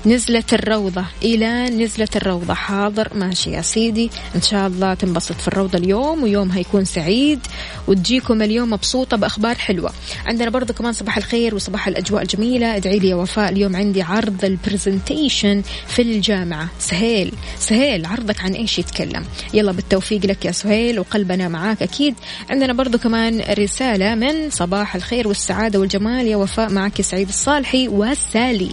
نزلت 0.06 0.54
الروضة. 0.54 1.06
إلى 1.24 1.70
نزلت 1.70 2.18
الروضة. 2.18 2.54
حاضر. 2.54 3.10
ماشي 3.16 3.52
يا 3.52 3.62
سيدي. 3.62 4.10
إن 4.36 4.42
شاء 4.42 4.68
الله 4.68 4.94
تنبسط 4.94 5.36
في 5.42 5.48
الروضة 5.48 5.78
اليوم 5.78 6.24
ويوم 6.24 6.52
هيكون 6.52 6.86
سعيد 6.86 7.40
وتجيكم 7.88 8.42
اليوم 8.42 8.70
مبسوطة 8.70 9.18
بأخبار 9.18 9.56
حلوة. 9.56 9.92
عندنا 10.26 10.50
برضو 10.50 10.74
كمان 10.74 10.94
صباح 10.94 11.18
الخير 11.18 11.56
وصباح 11.56 11.88
الأجواء 11.88 12.22
الجميلة. 12.22 12.76
ادعي 12.76 13.00
لي 13.00 13.10
يا 13.10 13.16
وفاء 13.16 13.50
اليوم 13.50 13.76
عندي 13.76 14.02
عرض 14.02 14.46
البرزنتيشن 14.46 15.62
في 15.88 16.02
الجامعة. 16.02 16.70
سهيل 16.80 17.34
سهيل 17.60 18.06
عرضك 18.06 18.42
عن 18.42 18.54
إيش 18.54 18.80
يتكلم؟ 18.80 19.26
يلا 19.54 19.72
بالتوفيق 19.72 20.26
لك 20.26 20.46
يا 20.46 20.52
سهيل 20.52 21.00
وقلبنا 21.00 21.48
معاك 21.48 21.82
أكيد. 21.82 22.16
عندنا 22.50 22.74
برضو 22.74 22.98
كمان 22.98 23.42
رسالة 23.58 24.16
من 24.16 24.50
صباح 24.50 24.96
الخير 24.96 25.28
والسعادة 25.28 25.80
والجمال. 25.80 26.28
يا 26.28 26.36
وفاء 26.36 26.72
معك 26.72 27.02
سعيد 27.02 27.28
الصالحي 27.28 27.88
وسالي 27.88 28.72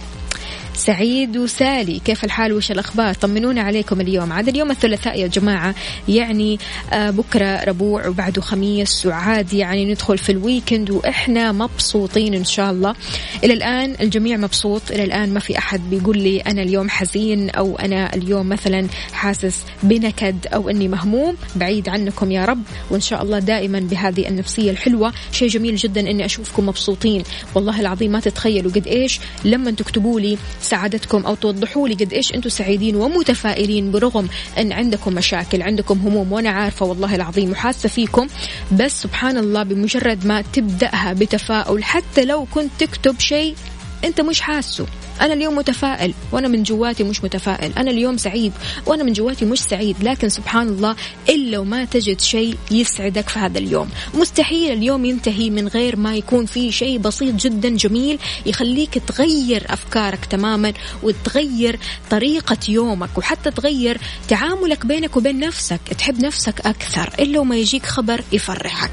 سعيد 0.75 1.37
وسالي. 1.37 1.99
كيف 1.99 2.23
الحال؟ 2.23 2.53
وش 2.53 2.71
الأخبار؟ 2.71 3.13
طمنونا 3.13 3.61
عليكم 3.61 4.01
اليوم. 4.01 4.31
عاد 4.31 4.47
اليوم 4.47 4.71
الثلاثاء 4.71 5.19
يا 5.19 5.27
جماعة. 5.27 5.75
يعني 6.07 6.59
آه 6.93 7.09
بكرة 7.09 7.63
ربوع 7.63 8.07
وبعده 8.07 8.41
خميس 8.41 9.05
وعاد 9.05 9.53
يعني 9.53 9.85
ندخل 9.85 10.17
في 10.17 10.31
الويكند 10.31 10.91
وإحنا 10.91 11.51
مبسوطين 11.51 12.33
إن 12.33 12.45
شاء 12.45 12.71
الله. 12.71 12.95
إلى 13.43 13.53
الآن 13.53 13.95
الجميع 14.01 14.37
مبسوط. 14.37 14.81
إلى 14.91 15.03
الآن 15.03 15.33
ما 15.33 15.39
في 15.39 15.57
أحد 15.57 15.89
بيقول 15.89 16.17
لي 16.17 16.39
أنا 16.39 16.61
اليوم 16.61 16.89
حزين 16.89 17.49
أو 17.49 17.75
أنا 17.75 18.15
اليوم 18.15 18.49
مثلا 18.49 18.87
حاسس 19.13 19.63
بنكد 19.83 20.47
أو 20.47 20.69
أني 20.69 20.87
مهموم. 20.87 21.35
بعيد 21.55 21.89
عنكم 21.89 22.31
يا 22.31 22.45
رب. 22.45 22.63
وإن 22.89 23.01
شاء 23.01 23.23
الله 23.23 23.39
دائما 23.39 23.79
بهذه 23.79 24.27
النفسية 24.27 24.71
الحلوة. 24.71 25.13
شيء 25.31 25.47
جميل 25.47 25.75
جدا 25.75 26.01
أني 26.01 26.25
أشوفكم 26.25 26.65
مبسوطين. 26.65 27.23
والله 27.55 27.79
العظيم 27.79 28.11
ما 28.11 28.19
تتخيلوا 28.19 28.71
قد 28.71 28.87
إيش 28.87 29.19
لما 29.45 29.71
تكتبوا 29.71 30.19
لي 30.19 30.37
سعادتكم 30.65 31.25
أو 31.25 31.35
توضحوا 31.35 31.87
لي 31.87 31.93
قد 31.93 32.13
إيش 32.13 32.33
أنتم 32.33 32.49
سعيدين 32.49 32.95
ومتفائلين 32.95 33.91
برغم 33.91 34.27
أن 34.57 34.71
عندكم 34.71 35.13
مشاكل 35.13 35.61
عندكم 35.61 35.99
هموم 35.99 36.31
وأنا 36.31 36.49
عارفة 36.49 36.85
والله 36.85 37.15
العظيم 37.15 37.51
وحاسة 37.51 37.89
فيكم. 37.89 38.27
بس 38.71 39.01
سبحان 39.01 39.37
الله 39.37 39.63
بمجرد 39.63 40.25
ما 40.25 40.41
تبدأها 40.41 41.13
بتفاؤل 41.13 41.83
حتى 41.83 42.25
لو 42.25 42.45
كنت 42.53 42.71
تكتب 42.79 43.19
شيء 43.19 43.55
أنت 44.03 44.21
مش 44.21 44.41
حاسه. 44.41 44.85
أنا 45.21 45.33
اليوم 45.33 45.55
متفائل 45.55 46.13
وأنا 46.31 46.47
من 46.47 46.63
جواتي 46.63 47.03
مش 47.03 47.23
متفائل. 47.23 47.71
أنا 47.77 47.91
اليوم 47.91 48.17
سعيد 48.17 48.53
وأنا 48.85 49.03
من 49.03 49.13
جواتي 49.13 49.45
مش 49.45 49.59
سعيد. 49.59 49.95
لكن 50.03 50.29
سبحان 50.29 50.67
الله 50.67 50.95
إلا 51.29 51.59
وما 51.59 51.85
تجد 51.85 52.21
شيء 52.21 52.57
يسعدك 52.71 53.29
في 53.29 53.39
هذا 53.39 53.57
اليوم. 53.57 53.89
مستحيل 54.13 54.73
اليوم 54.73 55.05
ينتهي 55.05 55.49
من 55.49 55.67
غير 55.67 55.95
ما 55.95 56.15
يكون 56.15 56.45
في 56.45 56.71
شيء 56.71 56.97
بسيط 56.97 57.35
جدا 57.35 57.69
جميل 57.69 58.19
يخليك 58.45 59.01
تغير 59.07 59.63
أفكارك 59.69 60.25
تماما 60.25 60.73
وتغير 61.03 61.79
طريقة 62.09 62.57
يومك 62.69 63.17
وحتى 63.17 63.51
تغير 63.51 63.97
تعاملك 64.27 64.85
بينك 64.85 65.17
وبين 65.17 65.39
نفسك. 65.39 65.79
تحب 65.97 66.21
نفسك 66.25 66.67
أكثر. 66.67 67.13
إلا 67.19 67.39
وما 67.39 67.55
يجيك 67.55 67.85
خبر 67.85 68.23
يفرحك. 68.31 68.91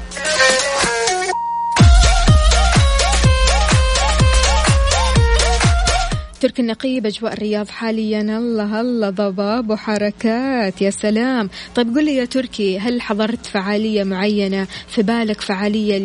ترك 6.43 6.59
النقيب 6.59 7.05
أجواء 7.05 7.33
الرياض 7.33 7.69
حاليا. 7.69 8.21
الله 8.21 8.81
الله 8.81 9.09
ضباب 9.09 9.69
وحركات. 9.69 10.81
يا 10.81 10.89
سلام. 10.89 11.49
طيب 11.75 11.95
قل 11.95 12.05
لي 12.05 12.15
يا 12.15 12.25
تركي 12.25 12.79
هل 12.79 13.01
حضرت 13.01 13.45
فعالية 13.45 14.03
معينة؟ 14.03 14.67
في 14.87 15.03
بالك 15.03 15.41
فعالية 15.41 15.97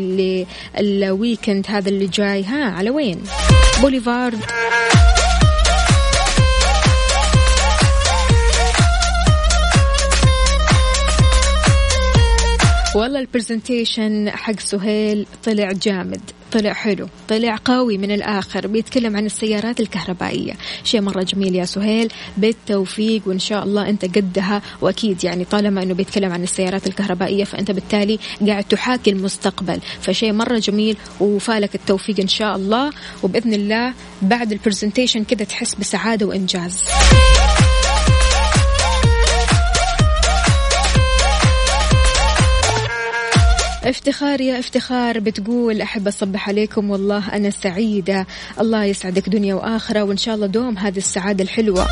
للويكند 0.81 1.67
هذا 1.69 1.89
اللي 1.89 2.07
جاي؟ 2.07 2.45
ها 2.45 2.65
على 2.65 2.91
وين؟ 2.91 3.21
بوليفارد. 3.83 4.39
والله 12.95 13.21
ال 13.21 13.29
presentation 13.29 14.31
حق 14.31 14.61
سهيل 14.61 15.27
طلع 15.45 15.73
جامد. 15.73 16.21
طلع 16.53 16.73
حلو 16.73 17.09
طلع 17.29 17.59
قوي 17.65 17.99
من 17.99 18.11
الآخر 18.11 18.67
بيتكلم 18.67 19.17
عن 19.17 19.27
السيارات 19.27 19.81
الكهربائية. 19.81 20.53
شيء 20.85 21.01
مرة 21.01 21.23
جميل 21.23 21.55
يا 21.55 21.65
سهيل 21.65 22.13
بالتوفيق 22.37 23.23
وإن 23.27 23.39
شاء 23.39 23.65
الله 23.65 23.89
أنت 23.89 24.05
قدها. 24.05 24.63
وأكيد 24.81 25.25
يعني 25.25 25.45
طالما 25.45 25.83
أنه 25.83 25.95
بيتكلم 25.95 26.33
عن 26.33 26.43
السيارات 26.43 26.87
الكهربائية 26.87 27.45
فأنت 27.45 27.71
بالتالي 27.71 28.19
قاعد 28.47 28.65
تحاكي 28.65 29.11
المستقبل. 29.11 29.81
فشيء 30.01 30.33
مرة 30.33 30.59
جميل 30.59 30.97
وفالك 31.21 31.75
التوفيق 31.75 32.21
إن 32.21 32.29
شاء 32.29 32.57
الله. 32.57 32.91
وبإذن 33.23 33.55
الله 33.55 33.95
بعد 34.23 34.53
ال 34.53 34.58
presentation 34.58 35.25
كذا 35.25 35.45
تحس 35.45 35.75
بسعادة 35.75 36.27
وإنجاز. 36.27 36.85
افتخار 43.85 44.41
يا 44.41 44.59
افتخار 44.59 45.19
بتقول 45.19 45.81
أحب 45.81 46.09
أصبح 46.09 46.49
عليكم 46.49 46.91
والله 46.91 47.37
أنا 47.37 47.51
سعيدة. 47.51 48.27
الله 48.61 48.85
يسعدك 48.85 49.29
دنيا 49.29 49.55
وآخرة 49.55 50.03
وإن 50.03 50.17
شاء 50.17 50.35
الله 50.35 50.47
دوم 50.47 50.79
هذه 50.79 50.99
السعادة 50.99 51.45
الحلوة. 51.45 51.87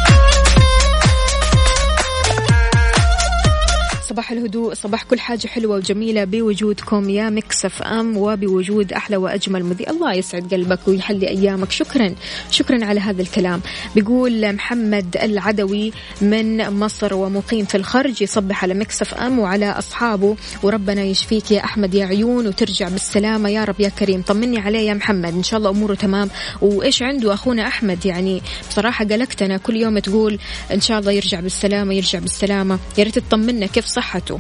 صباح 4.17 4.33
الهدوء 4.33 4.75
صباح 4.75 5.03
كل 5.03 5.21
حاجة 5.21 5.47
حلوة 5.47 5.77
وجميلة 5.77 6.25
بوجودكم. 6.25 7.11
يا 7.11 7.31
Mix 7.31 7.83
FM 7.83 8.17
وبوجود 8.17 8.93
أحلى 8.93 9.17
وأجمل 9.17 9.65
مذيع. 9.65 9.91
الله 9.91 10.15
يسعد 10.15 10.55
قلبك 10.55 10.79
ويحلي 10.89 11.29
أيامك. 11.29 11.71
شكرا 11.71 12.15
شكرا 12.51 12.85
على 12.85 13.01
هذا 13.01 13.23
الكلام. 13.23 13.61
بيقول 13.95 14.53
محمد 14.53 15.17
العدوي 15.23 15.93
من 16.21 16.71
مصر 16.71 17.15
ومقيم 17.15 17.65
في 17.65 17.75
الخرج 17.75 18.23
يصبح 18.23 18.63
على 18.65 18.75
مكسف 18.75 19.15
أم 19.15 19.39
وعلى 19.39 19.71
أصحابه. 19.71 20.37
وربنا 20.63 21.03
يشفيك 21.03 21.51
يا 21.51 21.65
أحمد 21.65 21.95
يا 21.95 22.07
عيون 22.07 22.47
وترجع 22.47 22.89
بالسلامة. 22.89 23.49
يا 23.49 23.65
رب 23.65 23.81
يا 23.81 23.89
كريم 23.89 24.23
طمني 24.23 24.59
عليه 24.59 24.89
يا 24.89 24.95
محمد. 24.95 25.35
إن 25.35 25.43
شاء 25.43 25.59
الله 25.59 25.71
أموره 25.71 25.95
تمام. 25.95 26.31
وإيش 26.63 27.03
عنده 27.03 27.35
أخونا 27.35 27.67
أحمد؟ 27.67 28.07
يعني 28.07 28.43
بصراحة 28.71 29.05
قلقتنا 29.05 29.57
كل 29.57 29.77
يوم 29.77 29.99
تقول 29.99 30.39
إن 30.73 30.81
شاء 30.81 30.99
الله 30.99 31.13
يرجع 31.13 31.41
بالسلامة 31.41 31.95
يرجع 31.95 32.19
بالسلامة. 32.19 32.79
يا 32.99 33.05
ريت 33.05 33.19
تطمنا 33.19 33.67
كيف 33.67 33.87
صحته 34.07 34.39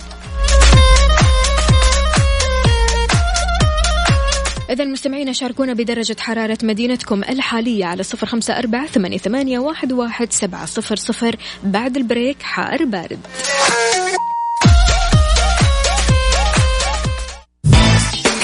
إذا 4.70 4.84
مستمعينا 4.84 5.32
شاركونا 5.32 5.72
بدرجة 5.72 6.16
حرارة 6.20 6.58
مدينتكم 6.62 7.22
الحالية 7.22 7.84
على 7.84 8.02
صفر 8.02 8.26
خمسة 8.26 8.58
أربعة 8.58 8.86
ثمانية, 8.86 9.58
واحد, 9.58 10.32
سبعة 10.32 10.66
صفر 10.66 10.96
صفر. 10.96 11.36
بعد 11.64 11.96
ال 11.96 12.04
break 12.04 12.42
حار 12.42 12.84
بارد. 12.84 13.18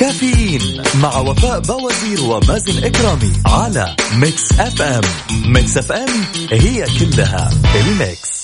كافيين 0.01 0.83
مع 1.03 1.19
وفاء 1.19 1.61
بوازير 1.61 2.21
ومازن 2.23 2.85
إكرامي 2.85 3.33
على 3.47 3.97
Mix 4.17 4.53
FM. 4.53 5.01
Mix 5.47 5.79
FM 5.79 6.25
هي 6.51 6.87
كلها 7.01 7.51
ال 7.81 7.93
Mix. 7.93 8.43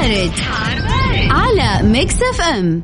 بارد, 0.00 0.30
حار 0.38 0.78
بارد. 0.80 1.30
على 1.30 1.88
Mix 1.88 2.14
FM 2.22 2.82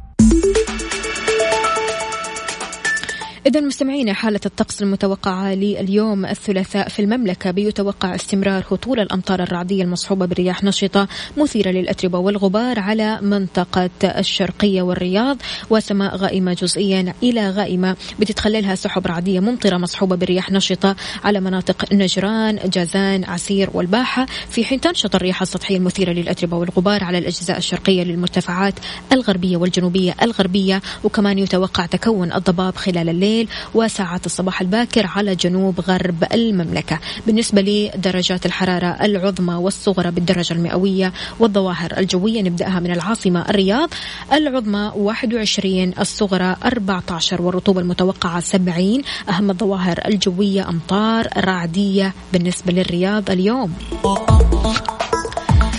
إذا 3.46 3.60
مستمعينا 3.60 4.12
حالة 4.12 4.40
الطقس 4.46 4.82
المتوقعة 4.82 5.54
لليوم 5.54 6.26
الثلاثاء 6.26 6.88
في 6.88 7.02
المملكة 7.02 7.50
بيتوقع 7.50 8.14
استمرار 8.14 8.64
هطول 8.70 9.00
الأمطار 9.00 9.42
الرعدية 9.42 9.82
المصحوبة 9.82 10.26
برياح 10.26 10.64
نشطة 10.64 11.08
مثيرة 11.36 11.70
للأتربة 11.70 12.18
والغبار 12.18 12.78
على 12.78 13.18
منطقة 13.22 13.90
الشرقية 14.04 14.82
والرياض 14.82 15.36
وسماء 15.70 16.16
غائمة 16.16 16.52
جزئيا 16.52 17.14
إلى 17.22 17.50
غائمة 17.50 17.96
بتتخللها 18.20 18.74
سحب 18.74 19.06
رعدية 19.06 19.40
ممطرة 19.40 19.76
مصحوبة 19.76 20.16
برياح 20.16 20.52
نشطة 20.52 20.96
على 21.24 21.40
مناطق 21.40 21.92
نجران 21.92 22.58
جازان 22.64 23.24
عسير 23.24 23.70
والباحة. 23.74 24.26
في 24.50 24.64
حين 24.64 24.80
تنشط 24.80 25.14
الرياح 25.14 25.42
السطحية 25.42 25.76
المثيرة 25.76 26.12
للأتربة 26.12 26.56
والغبار 26.56 27.04
على 27.04 27.18
الأجزاء 27.18 27.58
الشرقية 27.58 28.02
للمرتفعات 28.02 28.74
الغربية 29.12 29.56
والجنوبية 29.56 30.14
الغربية 30.22 30.82
وكمان 31.04 31.38
يتوقع 31.38 31.86
تكون 31.86 32.32
الضباب 32.32 32.76
خلال 32.76 33.08
الليل. 33.08 33.35
وساعات 33.74 34.26
الصباح 34.26 34.60
الباكر 34.60 35.06
على 35.06 35.34
جنوب 35.34 35.80
غرب 35.80 36.24
المملكة. 36.32 36.98
بالنسبة 37.26 37.62
لدرجات 37.62 38.46
الحرارة 38.46 38.86
العظمى 38.86 39.54
والصغرى 39.54 40.10
بالدرجة 40.10 40.52
المئوية 40.52 41.12
والظواهر 41.40 41.98
الجوية 41.98 42.42
نبدأها 42.42 42.80
من 42.80 42.90
العاصمة 42.90 43.50
الرياض. 43.50 43.88
العظمى 44.32 44.92
21 44.96 45.92
الصغرى 46.00 46.56
14 46.64 47.42
والرطوبة 47.42 47.80
المتوقعة 47.80 48.40
70 48.40 49.02
أهم 49.28 49.50
الظواهر 49.50 49.98
الجوية 50.06 50.68
أمطار 50.68 51.28
رعدية 51.36 52.12
بالنسبة 52.32 52.72
للرياض 52.72 53.30
اليوم. 53.30 53.72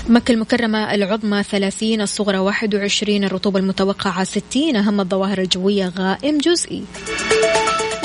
مكة 0.10 0.32
المكرمة 0.32 0.93
العظمى 0.93 1.43
30 1.43 2.02
الصغرى 2.02 2.38
21 2.38 3.24
الرطوبة 3.24 3.60
المتوقعة 3.60 4.24
60 4.24 4.76
أهم 4.76 5.00
الظواهر 5.00 5.38
الجوية 5.38 5.91
غائم 5.98 6.38
جزئي 6.38 6.84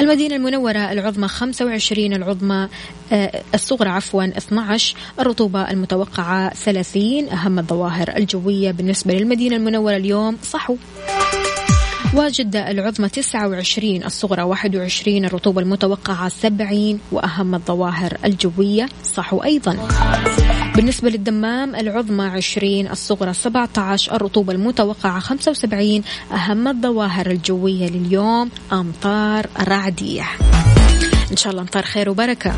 المدينة 0.03 0.37
المنورة 0.37 0.93
العظمى 0.93 1.29
25 1.29 2.13
العظمى 2.13 2.69
آه، 3.13 3.43
الصغرى 3.55 3.89
عفوا 3.89 4.25
12 4.25 4.97
الرطوبة 5.21 5.71
المتوقعة 5.71 6.55
30 6.55 7.29
أهم 7.29 7.59
الظواهر 7.59 8.17
الجوية 8.17 8.71
بالنسبة 8.71 9.15
للمدينة 9.15 9.57
المنورة 9.57 9.97
اليوم 9.97 10.37
صحو. 10.43 10.77
وجدة 12.15 12.71
العظمى 12.71 13.09
29 13.09 14.05
الصغرى 14.05 14.43
21 14.43 15.25
الرطوبة 15.25 15.61
المتوقعة 15.61 16.29
70 16.29 17.01
وأهم 17.13 17.55
الظواهر 17.55 18.17
الجوية 18.25 18.89
صحو 19.05 19.39
أيضا. 19.39 19.89
بالنسبة 20.77 21.11
للدمام 21.11 21.75
العظمى 21.75 22.25
20 22.25 22.87
الصغرى 22.87 23.35
17 23.35 24.17
الرطوبة 24.17 24.53
المتوقعة 24.53 25.21
75 25.21 26.03
أهم 26.33 26.69
الظواهر 26.69 27.31
الجوية 27.31 27.89
لليوم 27.89 28.51
أمطار 28.73 29.47
رعدية. 29.69 30.25
إن 31.31 31.37
شاء 31.37 31.51
الله 31.51 31.63
أمطار 31.63 31.83
خير 31.83 32.11
وبركة. 32.11 32.53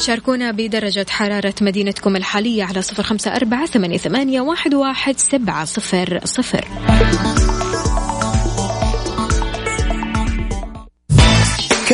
شاركونا 0.00 0.50
بدرجة 0.50 1.06
حرارة 1.08 1.54
مدينتكم 1.60 2.16
الحالية 2.16 2.64
على 2.64 2.82
صفر 2.82 3.02
خمسة 3.02 3.36
أربعة 3.36 3.66
ثمانية 3.66 4.40
واحد 4.40 4.74
واحد 4.74 5.18
سبعة 5.18 5.64
صفر 5.64 6.20
صفر. 6.24 6.64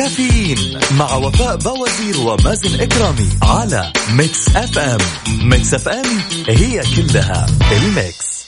كافيين 0.01 0.79
مع 0.91 1.15
وفاء 1.15 1.55
بوازير 1.55 2.19
ومازن 2.19 2.81
إكرامي 2.81 3.29
على 3.43 3.93
Mix 4.13 4.55
FM. 4.55 4.97
Mix 5.43 5.73
FM 5.73 6.05
هي 6.47 6.81
كلها 6.95 7.45
ال 7.71 7.86
Mix. 7.86 8.45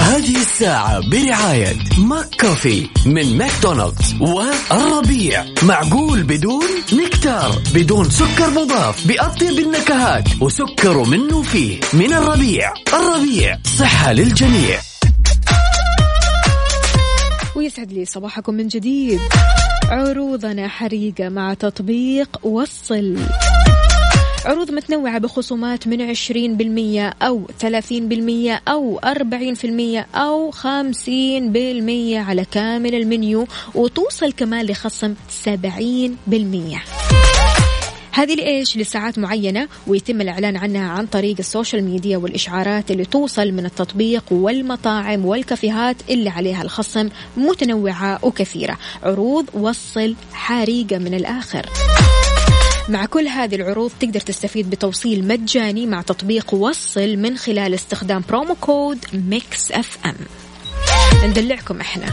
هذه 0.00 0.36
الساعة 0.36 1.00
برعاية 1.10 1.76
ماك 1.98 2.40
كوفي 2.40 2.86
من 3.06 3.38
ماكدونالدز 3.38 4.14
والربيع. 4.20 5.44
معقول 5.62 6.22
بدون 6.22 6.66
نكتار 6.92 7.62
بدون 7.74 8.10
سكر 8.10 8.50
مضاف 8.50 9.06
بأطيب 9.06 9.58
النكهات 9.58 10.28
وسكر 10.40 11.04
منه 11.04 11.42
فيه. 11.42 11.80
من 11.92 12.12
الربيع. 12.12 12.72
الربيع 12.94 13.58
صحة 13.78 14.12
للجميع. 14.12 14.80
ويسعد 17.66 17.92
لي 17.92 18.04
صباحكم 18.04 18.54
من 18.54 18.68
جديد. 18.68 19.20
عروضنا 19.88 20.68
حريقة 20.68 21.28
مع 21.28 21.54
تطبيق 21.54 22.46
وصل. 22.46 23.16
عروض 24.44 24.70
متنوعة 24.70 25.18
بخصومات 25.18 25.88
من 25.88 26.14
20% 26.14 27.14
أو 27.22 27.48
30% 27.60 28.60
أو 28.68 29.00
40% 29.04 30.06
أو 30.14 30.50
50% 30.50 32.16
على 32.16 32.44
كامل 32.44 32.94
المنيو 32.94 33.46
وتوصل 33.74 34.32
كمان 34.32 34.66
لخصم 34.66 35.14
70% 35.44 37.25
هذه 38.16 38.34
لإيش؟ 38.34 38.76
لساعات 38.76 39.18
معينة 39.18 39.68
ويتم 39.86 40.20
الإعلان 40.20 40.56
عنها 40.56 40.88
عن 40.88 41.06
طريق 41.06 41.36
السوشيال 41.38 41.84
ميديا 41.84 42.16
والإشعارات 42.16 42.90
اللي 42.90 43.04
توصل 43.04 43.52
من 43.52 43.66
التطبيق 43.66 44.24
والمطاعم 44.30 45.24
والكافيهات 45.24 45.96
اللي 46.10 46.30
عليها 46.30 46.62
الخصم 46.62 47.08
متنوعة 47.36 48.18
وكثيرة. 48.22 48.78
عروض 49.02 49.46
وصل 49.54 50.14
حريقة 50.32 50.98
من 50.98 51.14
الآخر. 51.14 51.66
مع 52.88 53.06
كل 53.06 53.28
هذه 53.28 53.54
العروض 53.54 53.90
تقدر 54.00 54.20
تستفيد 54.20 54.70
بتوصيل 54.70 55.28
مجاني 55.28 55.86
مع 55.86 56.02
تطبيق 56.02 56.54
وصل 56.54 57.16
من 57.16 57.36
خلال 57.36 57.74
استخدام 57.74 58.22
promo 58.28 58.54
code 58.60 58.98
Mix 59.12 59.72
FM. 59.72 60.16
ندلعكم 61.24 61.80
إحنا. 61.80 62.06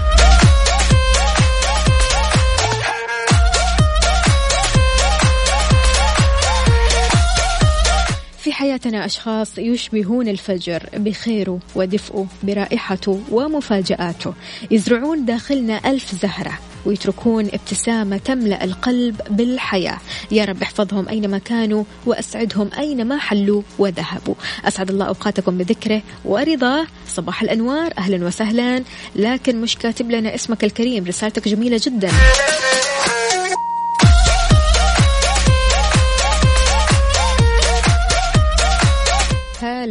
في 8.44 8.54
حياتنا 8.54 9.06
أشخاص 9.06 9.58
يشبهون 9.58 10.28
الفجر 10.28 10.84
بخيره 10.94 11.60
ودفئه 11.76 12.28
برائحته 12.44 13.22
ومفاجآته 13.32 14.34
يزرعون 14.72 15.26
داخلنا 15.26 15.92
ألف 15.92 16.16
زهرة 16.22 16.60
ويتركون 16.86 17.46
ابتسامة 17.46 18.18
تملأ 18.18 18.64
القلب 18.64 19.22
بالحياة. 19.30 19.98
يا 20.32 20.46
رب 20.46 20.62
احفظهم 20.62 21.10
أينما 21.10 21.38
كانوا 21.38 21.84
وأسعدهم 22.06 22.70
أينما 22.78 23.18
حلوا 23.18 23.62
وذهبوا. 23.80 24.36
أسعد 24.66 24.90
الله 24.90 25.06
أوقاتكم 25.06 25.58
بذكره 25.58 26.02
ورضاه. 26.26 26.88
صباح 27.08 27.42
الأنوار 27.42 27.94
أهلا 27.98 28.26
وسهلا. 28.26 28.84
لكن 29.16 29.62
مش 29.62 29.78
كاتب 29.78 30.12
لنا 30.12 30.36
اسمك 30.36 30.64
الكريم 30.64 31.06
رسالتك 31.06 31.48
جميلة 31.48 31.82
جدا. 31.84 32.10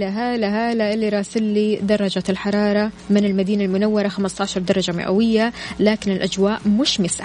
هلا 0.09 0.33
هلا 0.49 0.73
هلا 0.73 0.95
اللي 0.95 1.09
راسل 1.09 1.43
لي 1.43 1.77
درجة 1.77 2.23
الحرارة 2.29 2.91
من 3.11 3.25
المدينة 3.25 3.65
المنورة 3.65 4.09
15 4.09 4.61
درجة 4.61 4.93
مئوية 4.93 5.53
لكن 5.81 6.13
الأجواء 6.13 6.61
مشمسة 6.69 7.25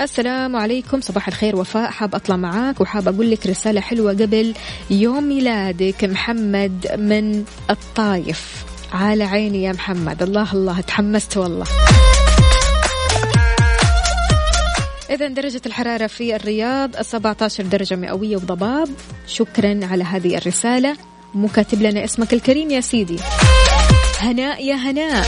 السلام 0.00 0.56
عليكم 0.56 1.00
صباح 1.00 1.28
الخير 1.28 1.56
وفاء. 1.56 1.90
حاب 1.90 2.14
أطلع 2.14 2.36
معاك 2.36 2.80
وحاب 2.80 3.08
أقول 3.08 3.30
لك 3.30 3.46
رسالة 3.46 3.80
حلوة 3.80 4.12
قبل 4.12 4.54
يوم 4.90 5.24
ميلادك 5.28 6.04
محمد 6.04 6.86
من 6.98 7.44
الطايف. 7.70 8.64
على 8.92 9.24
عيني 9.24 9.62
يا 9.62 9.72
محمد. 9.72 10.22
الله 10.22 10.52
الله 10.52 10.80
تحمست 10.80 11.36
والله. 11.36 11.66
إذا 15.10 15.28
درجة 15.28 15.60
الحرارة 15.66 16.06
في 16.06 16.36
الرياض 16.36 17.02
17 17.02 17.64
درجة 17.64 17.96
مئوية 17.96 18.36
وضباب. 18.36 18.88
شكرا 19.26 19.80
على 19.82 20.04
هذه 20.04 20.36
الرسالة. 20.36 20.96
مو 21.34 21.48
كاتب 21.48 21.82
لنا 21.82 22.04
اسمك 22.04 22.32
الكريم 22.32 22.70
يا 22.70 22.80
سيدي. 22.80 23.16
هناء 24.18 24.64
يا 24.64 24.74
هناء 24.74 25.26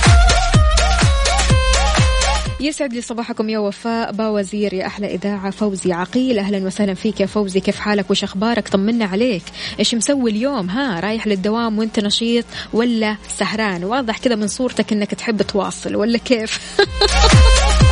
يسعد 2.60 2.92
لي 2.92 3.00
صباحكم 3.00 3.48
يا 3.48 3.58
وفاء. 3.58 4.12
با 4.12 4.28
وزير 4.28 4.74
يا 4.74 4.86
أحلى 4.86 5.14
إذاعة 5.14 5.50
فوزي 5.50 5.92
عقيل. 5.92 6.38
أهلا 6.38 6.66
وسهلا 6.66 6.94
فيك 6.94 7.20
يا 7.20 7.26
فوزي. 7.26 7.60
كيف 7.60 7.76
حالك؟ 7.76 8.10
وش 8.10 8.24
أخبارك؟ 8.24 8.68
طمنا 8.68 9.04
عليك. 9.04 9.42
إيش 9.78 9.94
مسوي 9.94 10.30
اليوم؟ 10.30 10.70
ها 10.70 11.00
رايح 11.00 11.26
للدوام 11.26 11.78
وأنت 11.78 12.00
نشيط 12.00 12.44
ولا 12.72 13.16
سهران؟ 13.28 13.84
واضح 13.84 14.18
كذا 14.18 14.34
من 14.34 14.48
صورتك 14.48 14.92
إنك 14.92 15.14
تحب 15.14 15.42
تواصل 15.42 15.96
ولا 15.96 16.18
كيف؟ 16.18 16.60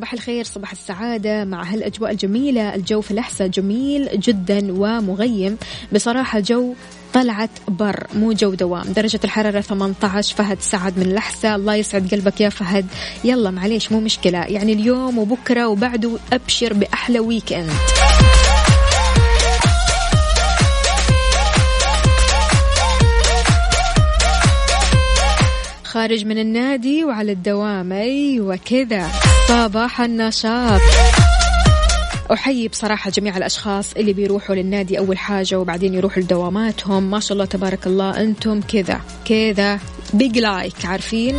صباح 0.00 0.12
الخير 0.12 0.44
صباح 0.44 0.72
السعادة 0.72 1.44
مع 1.44 1.62
هالأجواء 1.62 2.10
الجميلة. 2.10 2.74
الجو 2.74 3.00
في 3.00 3.10
الأحساء 3.10 3.48
جميل 3.48 4.20
جدا 4.20 4.72
ومغيم. 4.72 5.58
بصراحة 5.92 6.40
جو 6.40 6.74
طلعت 7.12 7.50
بر 7.68 8.06
مو 8.14 8.32
جو 8.32 8.54
دوام. 8.54 8.92
درجة 8.92 9.20
الحرارة 9.24 9.60
18 9.60 10.36
فهد 10.36 10.60
سعد 10.60 10.98
من 10.98 11.12
لحسة. 11.14 11.54
الله 11.54 11.74
يسعد 11.74 12.14
قلبك 12.14 12.40
يا 12.40 12.48
فهد. 12.48 12.86
يلا 13.24 13.50
معليش 13.50 13.92
مو 13.92 14.00
مشكلة. 14.00 14.38
يعني 14.38 14.72
اليوم 14.72 15.18
وبكرة 15.18 15.68
وبعده 15.68 16.10
أبشر 16.32 16.72
بأحلى 16.72 17.20
weekend 17.20 17.70
خارج 25.84 26.24
من 26.24 26.38
النادي 26.38 27.04
وعلى 27.04 27.32
الدوام 27.32 27.92
أيوة 27.92 28.56
كذا. 28.56 29.10
صباح 29.50 30.00
النشاط. 30.00 30.80
أحيي 32.32 32.68
بصراحة 32.68 33.10
جميع 33.10 33.36
الأشخاص 33.36 33.92
اللي 33.92 34.12
بيروحوا 34.12 34.54
للنادي 34.54 34.98
أول 34.98 35.18
حاجة 35.18 35.58
وبعدين 35.58 35.94
يروحوا 35.94 36.22
لدواماتهم. 36.22 37.10
ما 37.10 37.20
شاء 37.20 37.32
الله 37.32 37.44
تبارك 37.44 37.86
الله 37.86 38.20
أنتم 38.20 38.60
كذا 38.60 39.00
كذا. 39.24 39.80
بيج 40.14 40.38
لايك 40.38 40.84
عارفين؟ 40.84 41.38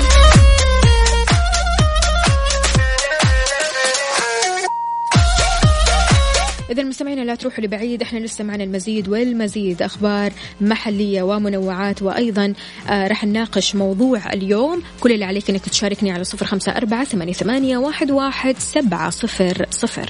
إذا 6.71 6.81
المستمعين 6.81 7.23
لا 7.23 7.36
تروحوا 7.36 7.63
لبعيد 7.63 8.01
إحنا 8.01 8.19
لسه 8.19 8.43
معنا 8.43 8.63
المزيد 8.63 9.10
والمزيد 9.10 9.81
أخبار 9.81 10.34
محلية 10.62 11.21
ومنوعات 11.21 12.01
وأيضا 12.01 12.53
آه 12.89 13.07
رح 13.07 13.23
نناقش 13.25 13.75
موضوع 13.75 14.34
اليوم. 14.34 14.84
كل 14.99 15.12
اللي 15.12 15.25
عليك 15.25 15.49
أنك 15.49 15.62
تشاركني 15.69 16.12
على 16.12 16.23
صفر 16.23 16.45
خمسة 16.45 16.71
أربعة 16.71 17.03
ثمانية 17.03 17.77
واحد 17.77 18.12
واحد 18.12 18.55
سبعة 18.60 19.10
صفر 19.10 19.65
صفر. 19.71 20.10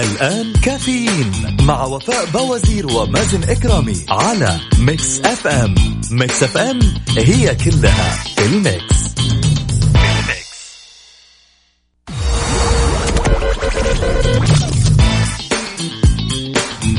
الآن 0.00 0.52
كافيين 0.52 1.56
مع 1.60 1.84
وفاء 1.84 2.26
بوازير 2.26 2.86
ومازن 2.86 3.42
إكرامي 3.42 3.96
على 4.08 4.60
Mix 4.78 5.20
FM. 5.20 5.74
Mix 6.10 6.42
FM 6.42 6.78
هي 7.18 7.54
كلها 7.54 8.24
في 8.36 8.46
ال 8.46 8.56
Mix. 8.56 8.96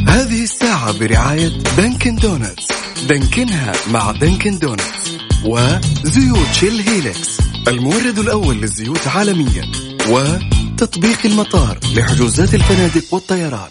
هذه 0.08 0.44
الساعة 0.44 1.00
برعاية 1.00 1.48
Dunkin' 1.78 2.16
Donuts. 2.16 2.68
دانكنها 3.10 3.74
مع 3.92 4.12
Dunkin' 4.12 4.60
Donuts 4.60 5.12
وزيوت 5.46 6.54
Shell 6.54 6.82
Helix 6.82 7.38
المورد 7.68 8.20
الأول 8.20 8.56
للزيوت 8.56 9.08
عالميا 9.08 9.72
وتطبيق 10.78 11.26
المطار 11.26 11.80
لحجوزات 11.96 12.56
الفنادق 12.56 13.14
والطيران. 13.14 13.70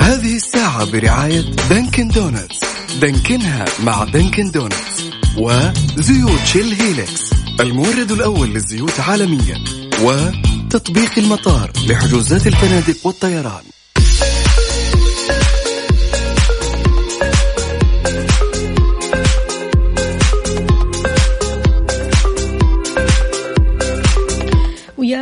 هذه 0.00 0.36
الساعة 0.36 0.90
برعاية 0.92 1.40
Dunkin' 1.70 2.08
Donuts. 2.08 2.60
دانكنها 3.00 3.64
مع 3.84 4.04
Dunkin' 4.04 4.50
Donuts 4.50 5.04
وزيوت 5.38 6.44
Shell 6.44 6.72
Helix 6.72 7.30
المورد 7.60 8.10
الأول 8.10 8.48
للزيوت 8.48 9.00
عالميا 9.00 9.64
وتطبيق 10.02 11.18
المطار 11.18 11.72
لحجوزات 11.86 12.46
الفنادق 12.46 12.96
والطيران. 13.06 13.62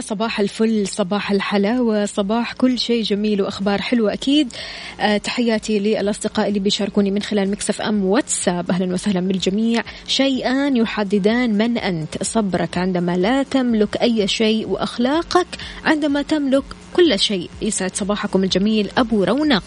صباح 0.01 0.41
الفل 0.41 0.89
صباح 0.89 1.31
الحلاوة 1.31 2.07
صباح 2.07 2.53
كل 2.53 2.79
شيء 2.79 3.03
جميل 3.03 3.43
وأخبار 3.43 3.83
حلوة 3.83 4.13
أكيد. 4.13 4.53
آه 5.01 5.17
تحياتي 5.17 5.79
للأصدقاء 5.79 6.49
اللي 6.49 6.61
بيشاركوني 6.61 7.11
من 7.11 7.23
خلال 7.23 7.51
مكسف 7.51 7.81
أم 7.81 8.05
واتساب. 8.05 8.71
أهلا 8.71 8.95
وسهلا 8.95 9.21
بالجميع. 9.21 9.83
شيئان 10.07 10.77
يحددان 10.77 11.51
من 11.59 11.79
أنت. 11.79 12.23
صبرك 12.23 12.79
عندما 12.79 13.17
لا 13.17 13.43
تملك 13.43 13.97
أي 13.97 14.29
شيء 14.29 14.69
وأخلاقك 14.69 15.47
عندما 15.85 16.23
تملك 16.23 16.65
كل 16.97 17.19
شيء. 17.19 17.51
يسعد 17.63 17.97
صباحكم 17.97 18.45
الجميل 18.45 18.91
أبو 18.99 19.25
رونق. 19.25 19.65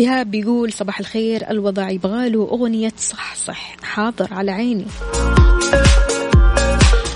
إيهاب 0.00 0.30
بيقول 0.30 0.72
صباح 0.72 1.00
الخير 1.00 1.50
الوضع 1.50 1.90
يبغاله 1.90 2.48
أغنية 2.52 2.92
صح 2.98 3.34
صح 3.34 3.76
حاضر 3.82 4.34
على 4.34 4.50
عيني. 4.50 4.84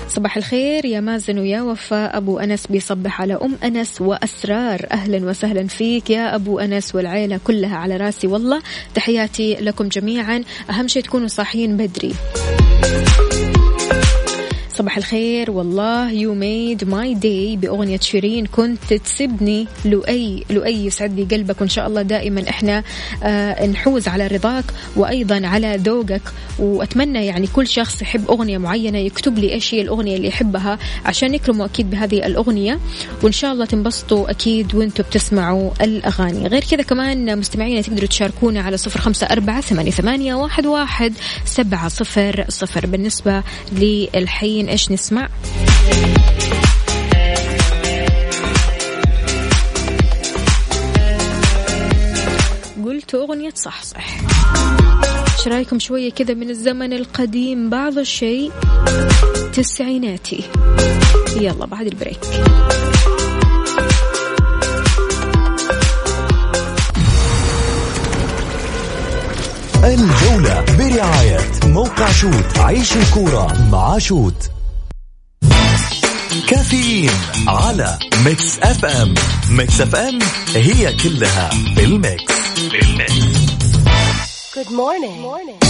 صباح 0.09 0.37
الخير 0.37 0.85
يا 0.85 0.99
مازن 0.99 1.39
ويا 1.39 1.61
وفاء 1.61 2.17
أبو 2.17 2.39
أنس 2.39 2.67
بيصبح 2.67 3.21
على 3.21 3.33
أم 3.33 3.57
أنس 3.63 4.01
وأسرار. 4.01 4.87
أهلا 4.91 5.29
وسهلا 5.29 5.67
فيك 5.67 6.09
يا 6.09 6.35
أبو 6.35 6.59
أنس 6.59 6.95
والعيلة 6.95 7.39
كلها 7.43 7.77
على 7.77 7.97
راسي. 7.97 8.27
والله 8.27 8.61
تحياتي 8.95 9.55
لكم 9.55 9.87
جميعا. 9.87 10.43
أهم 10.69 10.87
شيء 10.87 11.03
تكونوا 11.03 11.27
صاحيين 11.27 11.77
بدري. 11.77 12.13
صباح 14.77 14.97
الخير. 14.97 15.51
والله 15.51 16.11
you 16.11 16.33
made 16.33 16.83
my 16.83 17.13
day 17.13 17.55
بأغنية 17.55 17.99
شيرين. 17.99 18.45
كنت 18.45 18.93
تسبني 18.93 19.67
لؤي 19.85 20.45
لؤي 20.49 20.85
يسعد 20.85 21.19
لي 21.19 21.23
قلبك. 21.23 21.61
وإن 21.61 21.69
شاء 21.69 21.87
الله 21.87 22.01
دائما 22.01 22.49
إحنا 22.49 22.83
آه 23.23 23.65
نحوز 23.67 24.07
على 24.07 24.27
رضاك 24.27 24.65
وأيضا 24.95 25.41
على 25.47 25.77
ذوقك. 25.77 26.21
وأتمنى 26.59 27.25
يعني 27.25 27.47
كل 27.47 27.67
شخص 27.67 28.01
يحب 28.01 28.29
أغنية 28.29 28.57
معينة 28.57 28.97
يكتب 28.97 29.37
لي 29.37 29.53
إيش 29.53 29.73
هي 29.73 29.81
الأغنية 29.81 30.15
اللي 30.15 30.27
يحبها 30.27 30.79
عشان 31.05 31.31
نكرمه 31.31 31.65
أكيد 31.65 31.89
بهذه 31.89 32.25
الأغنية. 32.25 32.79
وإن 33.23 33.31
شاء 33.31 33.51
الله 33.53 33.65
تنبسطوا 33.65 34.31
أكيد 34.31 34.75
وأنتم 34.75 35.03
بتسمعوا 35.03 35.71
الأغاني. 35.81 36.47
غير 36.47 36.63
كذا 36.63 36.81
كمان 36.81 37.39
مستمعينا 37.39 37.81
تقدروا 37.81 38.07
تشاركونا 38.07 38.61
على 38.61 38.77
صفر 38.77 38.99
خمسة 38.99 39.27
أربعة 39.27 39.61
ثمانية 39.61 40.33
واحد 40.33 41.13
سبعة 41.45 41.87
صفر 41.87 42.45
صفر. 42.49 42.85
بالنسبة 42.85 43.43
للحين 43.71 44.64
إيش 44.69 44.91
نسمع؟ 44.91 45.29
قلت 52.85 53.15
أغنية 53.15 53.53
صح 53.55 53.83
صح. 53.83 54.05
إيش 55.37 55.47
رأيكم 55.47 55.79
شوية 55.79 56.11
كذا 56.11 56.33
من 56.33 56.49
الزمن 56.49 56.93
القديم؟ 56.93 57.69
بعض 57.69 57.97
الشيء 57.97 58.51
تسعيناتي. 59.53 60.43
يلا 61.35 61.65
بعد 61.65 61.87
ال 61.87 61.92
break. 61.92 62.19
الجولة 69.83 70.65
برعاية 70.77 71.39
موقع 71.65 72.11
شوت 72.11 72.57
عيش 72.57 72.97
الكورة 72.97 73.69
مع 73.71 73.97
شوت. 73.97 74.54
كافيين 76.47 77.09
على 77.47 77.97
Mix 78.25 78.59
FM 78.59 79.13
Mix 79.51 79.81
FM 79.81 80.19
هي 80.55 80.93
كلها 81.03 81.49
بال 81.75 81.98
Mix 81.98 82.33
بال 82.71 83.01
Mix 83.01 83.45
Good 84.55 84.67
morning. 84.71 85.17
morning. 85.29 85.65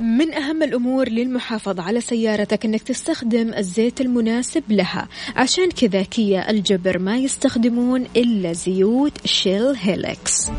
من 0.00 0.34
أهم 0.34 0.62
الأمور 0.62 1.08
للمحافظة 1.08 1.82
على 1.82 2.00
سيارتك 2.00 2.64
أنك 2.64 2.82
تستخدم 2.82 3.54
الزيت 3.54 4.00
المناسب 4.00 4.62
لها. 4.70 5.08
عشان 5.36 5.70
كذا 5.70 6.02
كيا 6.02 6.50
الجبر 6.50 6.98
ما 6.98 7.16
يستخدمون 7.16 8.06
إلا 8.16 8.52
زيوت 8.52 9.26
Shell 9.26 9.74
Helix 9.80 10.50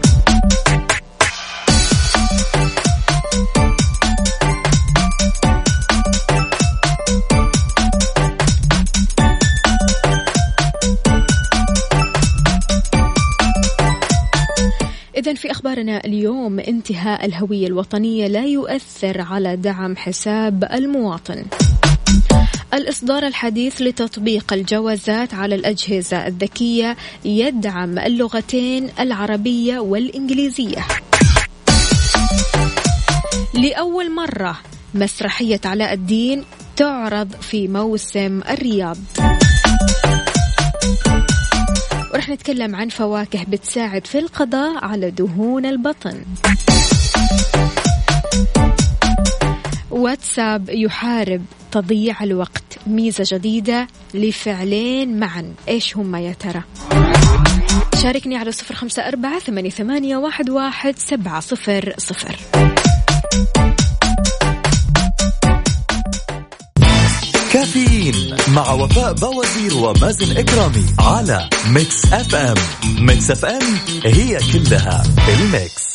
في 15.36 15.52
أخبارنا 15.52 16.06
اليوم 16.06 16.60
انتهاء 16.60 17.26
الهوية 17.26 17.68
الوطنية 17.68 18.28
لا 18.28 18.46
يؤثر 18.46 19.22
على 19.22 19.56
دعم 19.56 19.96
حساب 19.98 20.64
المواطن. 20.64 21.46
الإصدار 22.74 23.28
الحديث 23.28 23.82
لتطبيق 23.82 24.54
الجوازات 24.54 25.34
على 25.34 25.56
الأجهزة 25.56 26.28
الذكية 26.28 26.98
يدعم 27.26 28.00
اللغتين 28.00 28.90
العربية 29.00 29.80
والإنجليزية. 29.80 30.86
لأول 33.54 34.16
مرة 34.16 34.60
مسرحية 34.94 35.62
علاء 35.66 35.94
الدين 35.94 36.44
تعرض 36.76 37.32
في 37.42 37.68
موسم 37.68 38.42
الرياض. 38.50 38.98
ورح 42.14 42.30
نتكلم 42.30 42.76
عن 42.76 42.90
فواكه 42.90 43.44
بتساعد 43.44 44.08
في 44.08 44.20
القضاء 44.20 44.86
على 44.86 45.12
دهون 45.12 45.66
البطن. 45.66 46.22
واتساب 49.92 50.70
يحارب 50.70 51.46
تضييع 51.72 52.24
الوقت. 52.24 52.64
ميزة 52.88 53.38
جديدة 53.38 53.88
لفعلين 54.14 55.20
معا. 55.20 55.54
إيش 55.68 55.98
هم 55.98 56.16
يا 56.16 56.34
ترى؟ 56.34 56.64
شاركني 58.04 58.38
على 58.38 58.52
صفر 58.52 58.76
خمسة 58.76 59.08
أربعة 59.08 59.40
ثمانية 59.70 60.18
واحد 60.18 60.98
سبعة 60.98 61.40
صفر 61.40 61.94
صفر. 61.98 62.36
كافيين 67.62 68.36
مع 68.48 68.72
وفاء 68.72 69.14
بوازير 69.14 69.78
ومازن 69.78 70.38
إكرامي 70.38 70.86
على 71.00 71.50
Mix 71.68 72.06
FM. 72.06 72.56
Mix 73.00 73.32
FM 73.32 73.78
هي 74.06 74.40
كلها 74.54 75.04
ال 75.30 75.42
Mix. 75.42 75.92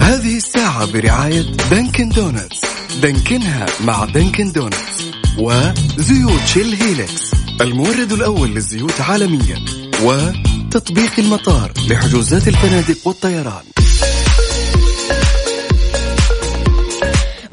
هذه 0.00 0.36
الساعة 0.36 0.92
برعاية 0.92 1.42
Dunkin' 1.70 2.08
Donuts 2.08 2.60
دانكنها 3.02 3.66
مع 3.84 4.04
Dunkin' 4.04 4.52
Donuts 4.52 5.02
وزيوت 5.38 6.46
Shell 6.46 6.74
Helix 6.74 7.30
المورد 7.60 8.12
الأول 8.12 8.48
للزيوت 8.48 9.00
عالميا 9.00 9.64
وتطبيق 10.02 11.12
المطار 11.18 11.72
لحجوزات 11.88 12.48
الفنادق 12.48 12.96
والطيران. 13.04 13.64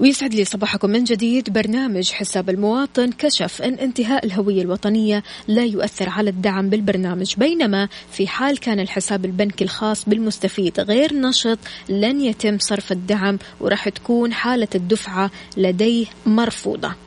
ويسعد 0.03 0.33
لي 0.33 0.45
صباحكم 0.45 0.89
من 0.89 1.03
جديد. 1.03 1.49
برنامج 1.49 2.11
حساب 2.11 2.49
المواطن 2.49 3.11
كشف 3.11 3.61
أن 3.61 3.73
انتهاء 3.73 4.25
الهوية 4.25 4.61
الوطنية 4.61 5.23
لا 5.47 5.63
يؤثر 5.63 6.09
على 6.09 6.29
الدعم 6.29 6.69
بالبرنامج. 6.69 7.35
بينما 7.37 7.87
في 8.11 8.27
حال 8.27 8.59
كان 8.59 8.79
الحساب 8.79 9.25
البنكي 9.25 9.63
الخاص 9.63 10.09
بالمستفيد 10.09 10.79
غير 10.79 11.13
نشط 11.13 11.59
لن 11.89 12.21
يتم 12.21 12.57
صرف 12.59 12.91
الدعم 12.91 13.39
وراح 13.59 13.89
تكون 13.89 14.33
حالة 14.33 14.67
الدفعة 14.75 15.31
لديه 15.57 16.05
مرفوضة. 16.25 17.02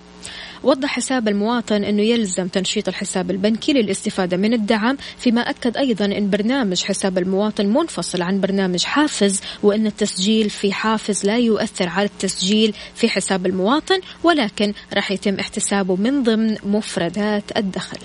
وضح 0.66 0.88
حساب 0.88 1.28
المواطن 1.28 1.84
أنه 1.84 2.02
يلزم 2.02 2.48
تنشيط 2.48 2.88
الحساب 2.88 3.30
البنكي 3.30 3.72
للاستفادة 3.72 4.36
من 4.36 4.52
الدعم 4.52 4.96
فيما 5.18 5.40
أكد 5.40 5.76
أيضا 5.76 6.04
أن 6.04 6.30
برنامج 6.30 6.82
حساب 6.82 7.18
المواطن 7.18 7.66
منفصل 7.66 8.22
عن 8.22 8.40
برنامج 8.40 8.84
حافز 8.84 9.40
وأن 9.62 9.86
التسجيل 9.86 10.50
في 10.50 10.72
حافز 10.72 11.26
لا 11.26 11.38
يؤثر 11.38 11.88
على 11.88 12.06
التسجيل 12.06 12.74
في 12.94 13.08
حساب 13.08 13.46
المواطن 13.46 14.00
ولكن 14.24 14.72
راح 14.94 15.10
يتم 15.10 15.34
احتسابه 15.34 15.96
من 15.96 16.22
ضمن 16.22 16.56
مفردات 16.64 17.56
الدخل. 17.56 17.98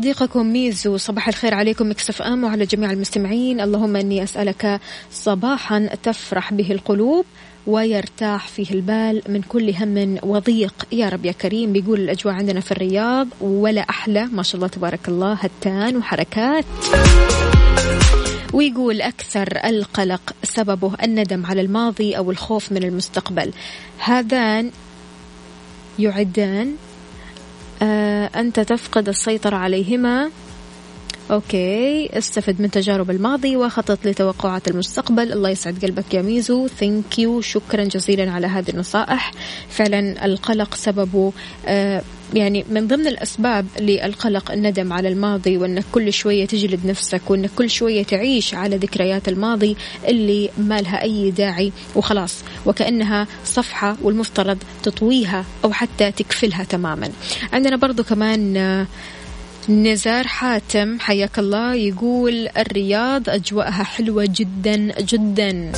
صديقكم 0.00 0.46
ميزو 0.46 0.96
صباح 0.96 1.28
الخير 1.28 1.54
عليكم 1.54 1.90
Mix 1.90 2.22
FM 2.22 2.44
وعلى 2.44 2.64
جميع 2.64 2.90
المستمعين. 2.90 3.60
اللهم 3.60 3.96
إني 3.96 4.22
أسألك 4.22 4.80
صباحا 5.12 5.88
تفرح 6.02 6.54
به 6.54 6.72
القلوب 6.72 7.24
ويرتاح 7.66 8.48
فيه 8.48 8.70
البال 8.70 9.22
من 9.28 9.42
كل 9.42 9.74
هم 9.74 10.18
وضيق. 10.22 10.74
يا 10.92 11.08
رب 11.08 11.24
يا 11.24 11.32
كريم 11.32 11.72
بيقول 11.72 12.00
الأجواء 12.00 12.34
عندنا 12.34 12.60
في 12.60 12.72
الرياض 12.72 13.28
ولا 13.40 13.80
أحلى. 13.80 14.24
ما 14.32 14.42
شاء 14.42 14.56
الله 14.56 14.68
تبارك 14.68 15.08
الله 15.08 15.32
هتان 15.32 15.96
وحركات. 15.96 16.64
ويقول 18.52 19.02
أكثر 19.02 19.58
القلق 19.64 20.34
سببه 20.42 20.92
الندم 21.02 21.46
على 21.46 21.60
الماضي 21.60 22.16
أو 22.16 22.30
الخوف 22.30 22.72
من 22.72 22.82
المستقبل. 22.84 23.52
هذان 23.98 24.70
يعدان 25.98 26.74
أنت 27.82 28.60
تفقد 28.60 29.08
السيطرة 29.08 29.56
عليهما. 29.56 30.30
okay 31.30 32.18
استفد 32.18 32.62
من 32.62 32.70
تجارب 32.70 33.10
الماضي 33.10 33.56
وخطط 33.56 33.98
لتوقعات 34.04 34.68
المستقبل. 34.68 35.32
الله 35.32 35.50
يسعد 35.50 35.84
قلبك 35.84 36.14
يا 36.14 36.22
ميزو. 36.22 36.68
thank 36.68 37.18
you 37.18 37.40
شكرا 37.40 37.84
جزيلا 37.84 38.30
على 38.30 38.46
هذه 38.46 38.70
النصائح. 38.70 39.32
فعلا 39.68 40.24
القلق 40.24 40.74
سببه 40.74 41.32
آه 41.66 42.02
يعني 42.34 42.64
من 42.70 42.86
ضمن 42.86 43.06
الأسباب 43.06 43.66
للقلق 43.80 44.52
الندم 44.52 44.92
على 44.92 45.08
الماضي 45.08 45.56
وأنك 45.56 45.84
كل 45.92 46.12
شوية 46.12 46.46
تجلد 46.46 46.86
نفسك 46.86 47.30
وأنك 47.30 47.50
كل 47.56 47.70
شوية 47.70 48.02
تعيش 48.02 48.54
على 48.54 48.76
ذكريات 48.76 49.28
الماضي 49.28 49.76
اللي 50.08 50.50
ما 50.58 50.80
لها 50.80 51.02
أي 51.02 51.30
داعي 51.30 51.72
وخلاص. 51.94 52.44
وكأنها 52.66 53.26
صفحة 53.44 53.96
والمفترض 54.02 54.58
تطويها 54.82 55.44
أو 55.64 55.72
حتى 55.72 56.12
تقفلها 56.12 56.64
تماما. 56.64 57.10
عندنا 57.52 57.76
برضو 57.76 58.04
كمان 58.04 58.56
آه 58.56 58.86
نزار 59.68 60.26
حاتم 60.26 60.98
حياك 61.00 61.38
الله 61.38 61.74
يقول 61.74 62.48
الرياض 62.58 63.28
أجواءها 63.28 63.82
حلوة 63.82 64.28
جدا 64.28 65.00
جدا. 65.00 65.72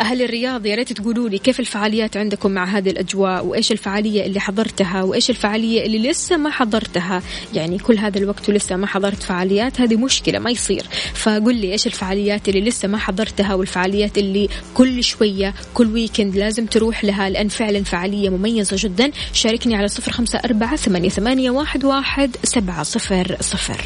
أهل 0.00 0.22
الرياض 0.22 0.66
يا 0.66 0.74
ريت 0.74 0.92
تقولوا 0.92 1.28
لي 1.28 1.38
كيف 1.38 1.60
الفعاليات 1.60 2.16
عندكم 2.16 2.50
مع 2.50 2.64
هذه 2.64 2.90
الأجواء؟ 2.90 3.46
وإيش 3.46 3.72
الفعالية 3.72 4.26
اللي 4.26 4.40
حضرتها؟ 4.40 5.02
وإيش 5.02 5.30
الفعالية 5.30 5.86
اللي 5.86 6.10
لسه 6.10 6.36
ما 6.36 6.50
حضرتها؟ 6.50 7.22
يعني 7.54 7.78
كل 7.78 7.98
هذا 7.98 8.18
الوقت 8.18 8.48
ولسه 8.48 8.76
ما 8.76 8.86
حضرت 8.86 9.22
فعاليات 9.22 9.80
هذه 9.80 9.96
مشكلة 9.96 10.38
ما 10.38 10.50
يصير. 10.50 10.86
فقل 11.14 11.54
لي 11.54 11.72
إيش 11.72 11.86
الفعاليات 11.86 12.48
اللي 12.48 12.60
لسه 12.60 12.88
ما 12.88 12.98
حضرتها 12.98 13.54
والفعاليات 13.54 14.18
اللي 14.18 14.48
كل 14.74 15.04
شوية 15.04 15.54
كل 15.74 15.86
ويكند 15.86 16.36
لازم 16.36 16.66
تروح 16.66 17.04
لها؟ 17.04 17.30
لأن 17.30 17.48
فعلا 17.48 17.84
فعالية 17.84 18.28
مميزة 18.28 18.76
جدا. 18.78 19.10
شاركني 19.32 19.76
على 19.76 19.88
صفر 19.88 20.12
خمسة 20.12 20.40
أربعة 20.44 20.76
ثمانية 20.76 21.50
واحد 21.50 21.84
واحد 21.84 22.36
سبعة 22.44 22.82
صفر 22.82 23.36
صفر. 23.40 23.84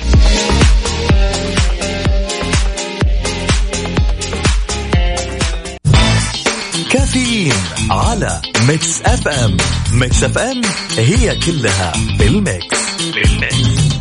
كافيين 7.15 7.53
على 7.91 8.41
Mix 8.69 9.03
FM 9.03 9.57
Mix 9.93 10.25
FM 10.25 10.63
هي 10.99 11.39
كلها 11.39 11.93
بال 12.19 12.43
Mix 12.43 12.79
بال 13.15 13.42
Mix. 13.42 13.95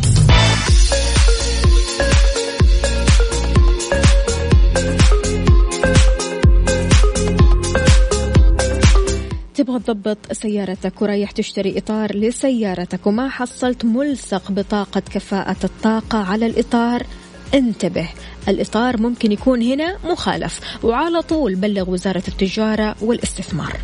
تبغى 9.54 9.78
تضبط 9.78 10.32
سيارتك 10.32 11.02
ورايح 11.02 11.30
تشتري 11.30 11.78
إطار 11.78 12.16
لسيارتك 12.16 13.06
وما 13.06 13.28
حصلت 13.28 13.84
ملصق 13.84 14.50
بطاقة 14.52 15.00
كفاءة 15.00 15.56
الطاقة 15.64 16.18
على 16.18 16.46
الإطار؟ 16.46 17.06
انتبه 17.54 18.08
الإطار 18.48 19.00
ممكن 19.00 19.32
يكون 19.32 19.62
هنا 19.62 19.96
مخالف. 20.04 20.60
وعلى 20.82 21.22
طول 21.22 21.54
بلغ 21.54 21.90
وزارة 21.90 22.22
التجارة 22.28 22.96
والاستثمار. 23.00 23.76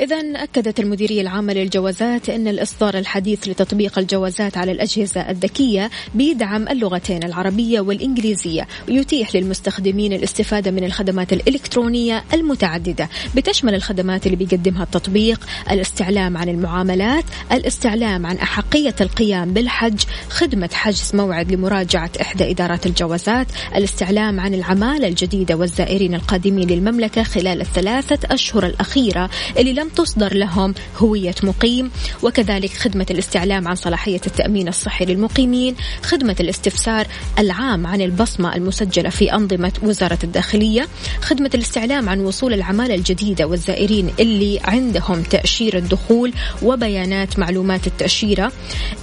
إذا 0.00 0.16
أكدت 0.16 0.80
المديرية 0.80 1.20
العامة 1.20 1.52
للجوازات 1.52 2.28
أن 2.30 2.48
الإصدار 2.48 2.98
الحديث 2.98 3.48
لتطبيق 3.48 3.98
الجوازات 3.98 4.56
على 4.56 4.72
الأجهزة 4.72 5.20
الذكية 5.30 5.90
بيدعم 6.14 6.68
اللغتين 6.68 7.22
العربية 7.22 7.80
والإنجليزية 7.80 8.68
ويتيح 8.88 9.34
للمستخدمين 9.36 10.12
الاستفادة 10.12 10.70
من 10.70 10.84
الخدمات 10.84 11.32
الإلكترونية 11.32 12.24
المتعددة. 12.34 13.08
بتشمل 13.36 13.74
الخدمات 13.74 14.26
اللي 14.26 14.36
بيقدمها 14.36 14.82
التطبيق 14.82 15.46
الاستعلام 15.70 16.36
عن 16.36 16.48
المعاملات 16.48 17.24
الاستعلام 17.52 18.26
عن 18.26 18.36
أحقية 18.36 18.94
القيام 19.00 19.52
بالحج 19.52 20.00
خدمة 20.28 20.70
حجز 20.72 21.10
موعد 21.14 21.52
لمراجعة 21.52 22.10
إحدى 22.20 22.50
إدارات 22.50 22.86
الجوازات 22.86 23.46
الاستعلام 23.76 24.40
عن 24.40 24.54
العمالة 24.54 25.08
الجديدة 25.08 25.54
والزائرين 25.54 26.14
القادمين 26.14 26.68
للمملكة 26.68 27.22
خلال 27.22 27.60
الثلاثة 27.60 28.34
أشهر 28.34 28.66
الأخيرة 28.66 29.30
اللي 29.58 29.72
لم 29.72 29.89
تصدر 29.96 30.34
لهم 30.34 30.74
هوية 30.98 31.34
مقيم. 31.42 31.90
وكذلك 32.22 32.72
خدمة 32.72 33.06
الاستعلام 33.10 33.68
عن 33.68 33.74
صلاحية 33.74 34.20
التأمين 34.26 34.68
الصحي 34.68 35.04
للمقيمين 35.04 35.76
خدمة 36.02 36.36
الاستفسار 36.40 37.06
العام 37.38 37.86
عن 37.86 38.00
البصمة 38.00 38.54
المسجلة 38.56 39.10
في 39.10 39.32
أنظمة 39.32 39.72
وزارة 39.82 40.18
الداخلية 40.24 40.88
خدمة 41.22 41.50
الاستعلام 41.54 42.08
عن 42.08 42.20
وصول 42.20 42.54
العمالة 42.54 42.94
الجديدة 42.94 43.44
والزائرين 43.44 44.10
اللي 44.20 44.60
عندهم 44.64 45.22
تأشيرة 45.22 45.78
دخول 45.78 46.32
وبيانات 46.62 47.38
معلومات 47.38 47.86
التأشيرة. 47.86 48.52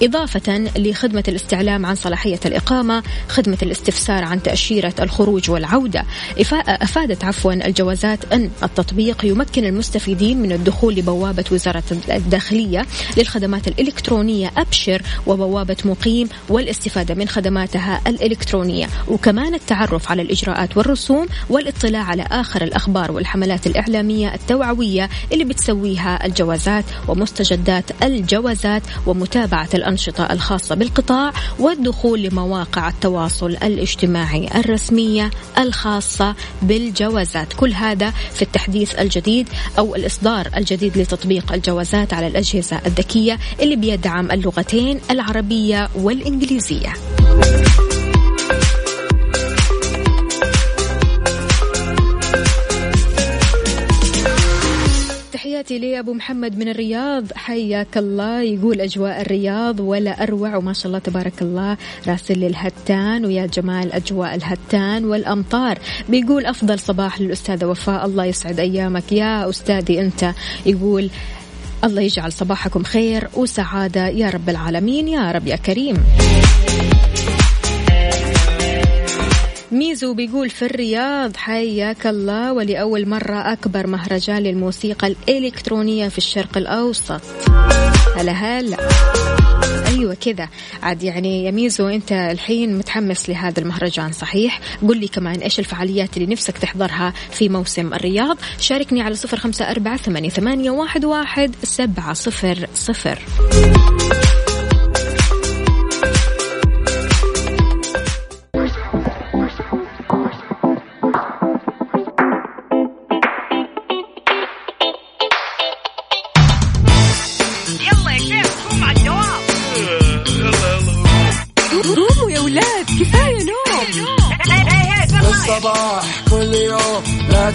إضافة 0.02 0.58
لخدمة 0.78 1.24
الاستعلام 1.28 1.86
عن 1.86 1.96
صلاحية 1.96 2.40
الإقامة 2.46 3.04
خدمة 3.30 3.58
الاستفسار 3.64 4.24
عن 4.24 4.44
تأشيرة 4.44 4.94
الخروج 5.00 5.50
والعودة. 5.50 6.06
أفادت 6.68 7.24
عفوا 7.24 7.54
الجوازات 7.54 8.34
أن 8.34 8.50
التطبيق 8.64 9.26
يمكن 9.26 9.66
المستفيدين 9.66 10.42
من 10.42 10.52
الدخول 10.52 10.77
لبوابة 10.84 11.46
وزارة 11.52 11.84
الداخلية 12.10 12.86
للخدمات 13.18 13.68
الإلكترونية 13.68 14.52
أبشر 14.58 15.02
وبوابة 15.28 15.78
مقيم 15.86 16.30
والاستفادة 16.50 17.16
من 17.16 17.28
خدماتها 17.28 18.02
الإلكترونية. 18.08 18.88
وكمان 19.08 19.54
التعرف 19.54 20.12
على 20.12 20.22
الإجراءات 20.22 20.78
والرسوم 20.78 21.28
والاطلاع 21.50 22.04
على 22.04 22.26
آخر 22.32 22.62
الأخبار 22.64 23.12
والحملات 23.12 23.68
الإعلامية 23.68 24.34
التوعوية 24.34 25.10
اللي 25.32 25.44
بتسويها 25.44 26.26
الجوازات 26.26 26.86
ومستجدات 27.08 28.04
الجوازات 28.04 28.84
ومتابعة 29.06 29.70
الأنشطة 29.74 30.24
الخاصة 30.32 30.76
بالقطاع 30.76 31.34
والدخول 31.60 32.22
لمواقع 32.22 32.90
التواصل 32.90 33.52
الاجتماعي 33.52 34.50
الرسمية 34.56 35.32
الخاصة 35.58 36.36
بالجوازات. 36.62 37.54
كل 37.54 37.74
هذا 37.74 38.10
في 38.10 38.42
التحديث 38.42 38.96
الجديد 38.96 39.50
أو 39.78 39.96
الإصدار 39.96 40.48
الجديد 40.56 40.67
لتطبيق 40.74 41.54
الجوازات 41.54 42.14
على 42.14 42.28
الأجهزة 42.28 42.82
الذكية 42.86 43.40
اللي 43.62 43.76
بيدعم 43.76 44.32
اللغتين 44.32 45.00
العربية 45.12 45.90
والإنجليزية. 45.96 46.94
تحياتي 55.58 55.80
لي 55.80 56.00
أبو 56.00 56.14
محمد 56.14 56.58
من 56.58 56.70
الرياض. 56.70 57.34
حياك 57.34 57.98
الله. 57.98 58.42
يقول 58.42 58.82
أجواء 58.82 59.22
الرياض 59.22 59.80
ولا 59.80 60.24
أروع 60.24 60.56
وما 60.56 60.74
شاء 60.74 60.88
الله 60.88 61.00
تبارك 61.00 61.42
الله. 61.42 61.78
راسل 62.08 62.44
الهتان 62.44 63.26
ويا 63.26 63.46
جمال 63.46 63.94
أجواء 63.94 64.36
الهتان 64.36 65.06
والأمطار. 65.06 65.80
بيقول 66.10 66.46
أفضل 66.46 66.80
صباح 66.80 67.22
للأستاذة 67.22 67.66
وفاء. 67.66 68.06
الله 68.06 68.26
يسعد 68.26 68.60
أيامك. 68.60 69.12
يا 69.12 69.50
أستاذي 69.50 70.02
أنت. 70.02 70.32
يقول 70.66 71.10
الله 71.84 72.02
يجعل 72.02 72.32
صباحكم 72.32 72.84
خير 72.84 73.28
وسعادة. 73.34 74.08
يا 74.08 74.30
رب 74.30 74.50
العالمين. 74.50 75.08
يا 75.08 75.32
رب 75.32 75.48
يا 75.48 75.56
كريم. 75.56 75.98
ميزو 79.78 80.14
بيقول 80.14 80.50
في 80.50 80.66
الرياض 80.66 81.38
حياك 81.38 82.08
الله 82.08 82.54
ولأول 82.54 83.10
مرة 83.10 83.54
أكبر 83.54 83.88
مهرجان 83.88 84.38
للموسيقى 84.38 85.08
الإلكترونية 85.08 86.08
في 86.08 86.18
الشرق 86.18 86.58
الأوسط. 86.58 87.22
هلا 88.16 88.32
هلا. 88.32 88.78
أيوه 89.88 90.14
كذا. 90.14 90.50
عاد 90.84 91.04
يعني 91.04 91.46
يا 91.46 91.52
ميزو 91.52 91.88
أنت 91.88 92.12
الحين 92.12 92.78
متحمس 92.78 93.30
لهذا 93.30 93.60
المهرجان 93.60 94.12
صحيح؟ 94.12 94.60
قل 94.88 94.98
لي 94.98 95.08
كمان 95.08 95.40
إيش 95.40 95.60
الفعاليات 95.60 96.18
اللي 96.18 96.34
نفسك 96.34 96.58
تحضرها 96.58 97.14
في 97.32 97.50
موسم 97.50 97.94
الرياض؟ 97.94 98.38
شاركني 98.60 99.02
على 99.02 99.16
صفر 99.16 99.38
أربعة 99.72 99.98
ثمانية, 99.98 100.30
ثمانية 100.30 100.72
واحد, 100.72 101.56
سبعة 101.64 102.14
صفر 102.14 102.68
صفر. 102.74 103.20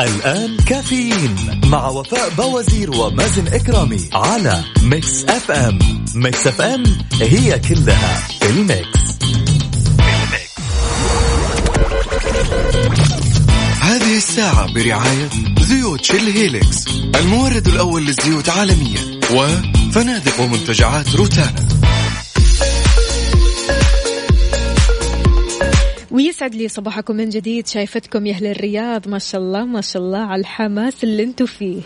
الآن 0.00 0.56
كافيين 0.56 1.60
مع 1.66 1.88
وفاء 1.88 2.30
بوازير 2.38 2.90
ومازن 2.90 3.46
إكرامي 3.48 4.00
على 4.12 4.64
Mix 4.82 5.24
FM. 5.24 5.78
Mix 6.14 6.46
FM 6.46 6.84
هي 7.20 7.58
كلها 7.58 8.28
في 8.40 8.50
ال 8.50 8.61
Mix. 8.61 9.06
هذه 13.80 14.16
الساعة 14.16 14.72
برعاية 14.72 15.28
زيوت 15.60 16.04
Shell 16.04 16.36
Helix 16.36 16.88
المورد 17.14 17.68
الأول 17.68 18.06
للزيوت 18.06 18.48
عالميا 18.48 19.20
وفنادق 19.32 20.40
ومنتجعات 20.40 21.14
روتانا. 21.14 21.75
ويسعد 26.16 26.54
لي 26.54 26.68
صباحكم 26.68 27.16
من 27.16 27.28
جديد 27.28 27.66
شايفتكم 27.66 28.26
يا 28.26 28.32
أهل 28.32 28.46
الرياض. 28.46 29.08
ما 29.08 29.18
شاء 29.18 29.40
الله 29.40 29.64
ما 29.64 29.80
شاء 29.80 30.02
الله 30.02 30.18
على 30.18 30.40
الحماس 30.40 31.04
اللي 31.04 31.22
أنتم 31.22 31.46
فيه. 31.46 31.80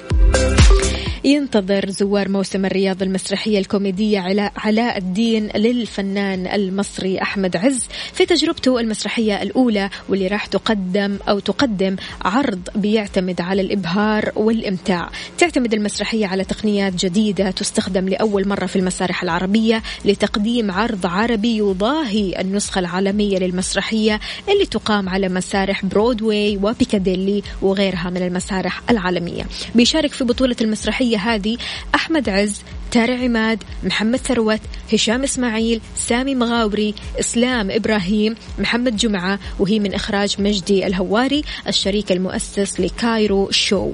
ينتظر 1.24 1.90
زوار 1.90 2.28
موسم 2.28 2.64
الرياض 2.64 3.02
المسرحية 3.02 3.58
الكوميدية 3.58 4.50
علاء 4.56 4.98
الدين 4.98 5.48
للفنان 5.56 6.46
المصري 6.46 7.22
أحمد 7.22 7.56
عز 7.56 7.88
في 8.12 8.26
تجربته 8.26 8.80
المسرحية 8.80 9.42
الأولى 9.42 9.90
واللي 10.08 10.26
راح 10.26 10.46
تقدم 10.46 11.18
أو 11.28 11.38
تقدم 11.38 11.96
عرض 12.22 12.60
بيعتمد 12.74 13.40
على 13.40 13.62
الإبهار 13.62 14.32
والإمتاع. 14.36 15.10
تعتمد 15.38 15.74
المسرحية 15.74 16.26
على 16.26 16.44
تقنيات 16.44 16.94
جديدة 16.94 17.50
تستخدم 17.50 18.08
لأول 18.08 18.48
مرة 18.48 18.66
في 18.66 18.76
المسارح 18.76 19.22
العربية 19.22 19.82
لتقديم 20.04 20.70
عرض 20.70 21.06
عربي 21.06 21.56
يضاهي 21.56 22.40
النسخة 22.40 22.78
العالمية 22.78 23.38
للمسرحية 23.38 24.20
اللي 24.48 24.66
تقام 24.66 25.08
على 25.08 25.28
مسارح 25.28 25.84
برودواي 25.84 26.56
وبيكاديلي 26.62 27.42
وغيرها 27.62 28.10
من 28.10 28.22
المسارح 28.22 28.82
العالمية. 28.90 29.46
بيشارك 29.74 30.12
في 30.12 30.24
بطولة 30.24 30.56
المسرحية 30.60 31.09
الشخصية 31.10 31.34
هذه 31.34 31.56
أحمد 31.94 32.28
عز 32.28 32.62
تارا 32.90 33.24
عماد 33.24 33.62
محمد 33.84 34.18
ثروت 34.18 34.60
هشام 34.92 35.22
إسماعيل 35.22 35.80
سامي 35.96 36.34
مغاوري 36.34 36.94
إسلام 37.20 37.70
إبراهيم 37.70 38.34
محمد 38.58 38.96
جمعة 38.96 39.38
وهي 39.58 39.78
من 39.78 39.94
إخراج 39.94 40.36
مجدي 40.38 40.86
الهواري 40.86 41.42
الشريك 41.68 42.12
المؤسس 42.12 42.80
ل 42.80 42.92
Cairo 42.92 43.50
Show. 43.50 43.90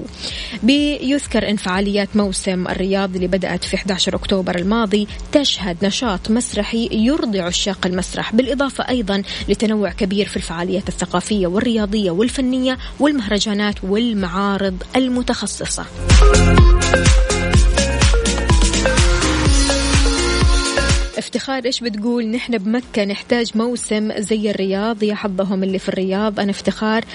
بيذكر 0.63 1.49
أن 1.49 1.57
فعاليات 1.57 2.09
موسم 2.15 2.67
الرياض 2.67 3.15
اللي 3.15 3.27
بدأت 3.27 3.63
في 3.63 3.75
11 3.75 4.15
أكتوبر 4.15 4.55
الماضي. 4.55 5.07
تشهد 5.31 5.85
نشاط 5.85 6.31
مسرحي 6.31 6.89
يرضي 6.91 7.39
عشاق 7.39 7.85
المسرح 7.85 8.35
بالإضافة 8.35 8.89
أيضا 8.89 9.23
لتنوع 9.49 9.91
كبير 9.91 10.27
في 10.27 10.37
الفعاليات 10.37 10.89
الثقافية 10.89 11.47
والرياضية 11.47 12.11
والفنية 12.11 12.77
والمهرجانات 12.99 13.75
والمعارض 13.83 14.83
المتخصصة. 14.95 15.85
افتخار 21.37 21.65
إيش 21.65 21.79
بتقول؟ 21.79 22.27
نحن 22.27 22.57
بمكة 22.57 23.03
نحتاج 23.05 23.57
موسم 23.57 24.21
زي 24.21 24.49
الرياض 24.49 25.03
يا 25.03 25.15
حظهم 25.15 25.63
اللي 25.63 25.79
في 25.79 25.89
الرياض. 25.89 26.39
أنا 26.39 26.51
افتخار 26.51 27.05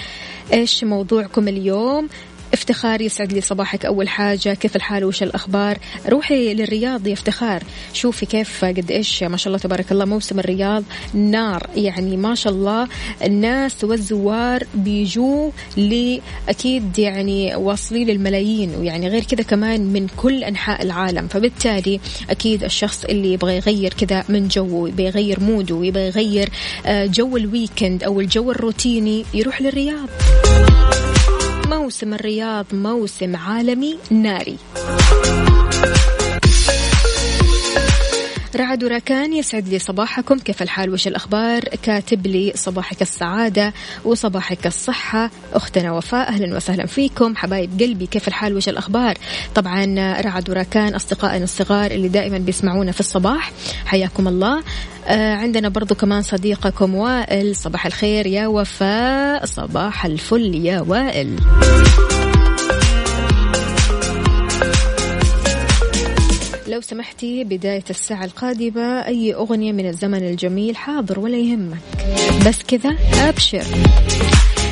إيش 0.53 0.83
موضوعكم 0.83 1.47
اليوم؟ 1.47 2.09
افتخار 2.53 3.01
يسعد 3.01 3.33
لي 3.33 3.41
صباحك. 3.41 3.85
أول 3.85 4.09
حاجة 4.09 4.53
كيف 4.53 4.75
الحال؟ 4.75 5.03
وش 5.03 5.23
الأخبار؟ 5.23 5.77
روحي 6.09 6.53
للرياض 6.53 7.07
يا 7.07 7.13
افتخار. 7.13 7.63
شوفي 7.93 8.25
كيف 8.25 8.65
قد 8.65 8.91
إيش 8.91 9.23
ما 9.23 9.37
شاء 9.37 9.47
الله 9.47 9.57
تبارك 9.57 9.91
الله 9.91 10.05
موسم 10.05 10.39
الرياض 10.39 10.83
نار. 11.13 11.69
يعني 11.75 12.17
ما 12.17 12.35
شاء 12.35 12.53
الله 12.53 12.87
الناس 13.23 13.83
والزوار 13.83 14.63
بيجوا 14.75 15.51
لأكيد 15.77 16.99
يعني 16.99 17.55
واصلين 17.55 18.07
للملايين. 18.07 18.75
ويعني 18.75 19.07
غير 19.07 19.23
كذا 19.23 19.43
كمان 19.43 19.81
من 19.81 20.07
كل 20.17 20.43
أنحاء 20.43 20.81
العالم. 20.83 21.27
فبالتالي 21.27 21.99
أكيد 22.29 22.63
الشخص 22.63 23.05
اللي 23.05 23.33
يبغى 23.33 23.55
يغير 23.55 23.93
كذا 23.93 24.23
من 24.29 24.47
جوه 24.47 24.89
يبغى 24.89 25.05
يغير 25.05 25.39
mood 25.39 25.68
ه 25.68 25.75
ويبغى 25.75 26.07
يغير 26.07 26.49
آه، 26.85 27.05
جو 27.05 27.37
ال 27.37 27.45
weekend 27.45 28.03
أو 28.03 28.21
الجو 28.21 28.51
الروتيني 28.51 29.25
يروح 29.33 29.61
للرياض. 29.61 30.09
موسم 31.79 32.13
الرياض 32.13 32.65
موسم 32.73 33.35
عالمي 33.35 33.97
ناري. 34.11 34.57
رعد 38.55 38.83
وراكان 38.83 39.33
يسعد 39.33 39.67
لي 39.67 39.79
صباحكم. 39.79 40.39
كيف 40.39 40.61
الحال؟ 40.61 40.89
وش 40.89 41.07
الأخبار؟ 41.07 41.61
كاتب 41.61 42.27
لي 42.27 42.51
صباحك 42.55 43.01
السعادة 43.01 43.73
وصباحك 44.05 44.67
الصحة. 44.67 45.31
أختنا 45.53 45.91
وفاء 45.91 46.29
أهلا 46.29 46.55
وسهلا 46.55 46.85
فيكم. 46.85 47.35
حبايب 47.35 47.81
قلبي 47.81 48.05
كيف 48.05 48.27
الحال؟ 48.27 48.55
وش 48.55 48.69
الأخبار؟ 48.69 49.17
طبعا 49.55 49.85
رعد 50.21 50.49
وراكان 50.49 50.95
أصدقائنا 50.95 51.43
الصغار 51.43 51.91
اللي 51.91 52.07
دائما 52.07 52.37
بيسمعونا 52.37 52.91
في 52.91 52.99
الصباح. 52.99 53.51
حياكم 53.85 54.27
الله. 54.27 54.63
آه 55.07 55.35
عندنا 55.35 55.69
برضو 55.69 55.95
كمان 55.95 56.21
صديقكم 56.21 56.95
وائل. 56.95 57.55
صباح 57.55 57.85
الخير 57.85 58.27
يا 58.27 58.47
وفاء. 58.47 59.45
صباح 59.45 60.05
الفل 60.05 60.55
يا 60.55 60.81
وائل. 60.81 61.39
لو 66.73 66.81
سمحتي 66.81 67.43
بداية 67.43 67.83
الساعة 67.89 68.25
القادمة 68.25 69.05
أي 69.05 69.33
أغنية 69.33 69.71
من 69.71 69.87
الزمن 69.87 70.23
الجميل 70.23 70.77
حاضر 70.77 71.19
ولا 71.19 71.37
يهمك. 71.37 71.77
بس 72.47 72.63
كذا 72.63 72.97
أبشر. 73.29 73.63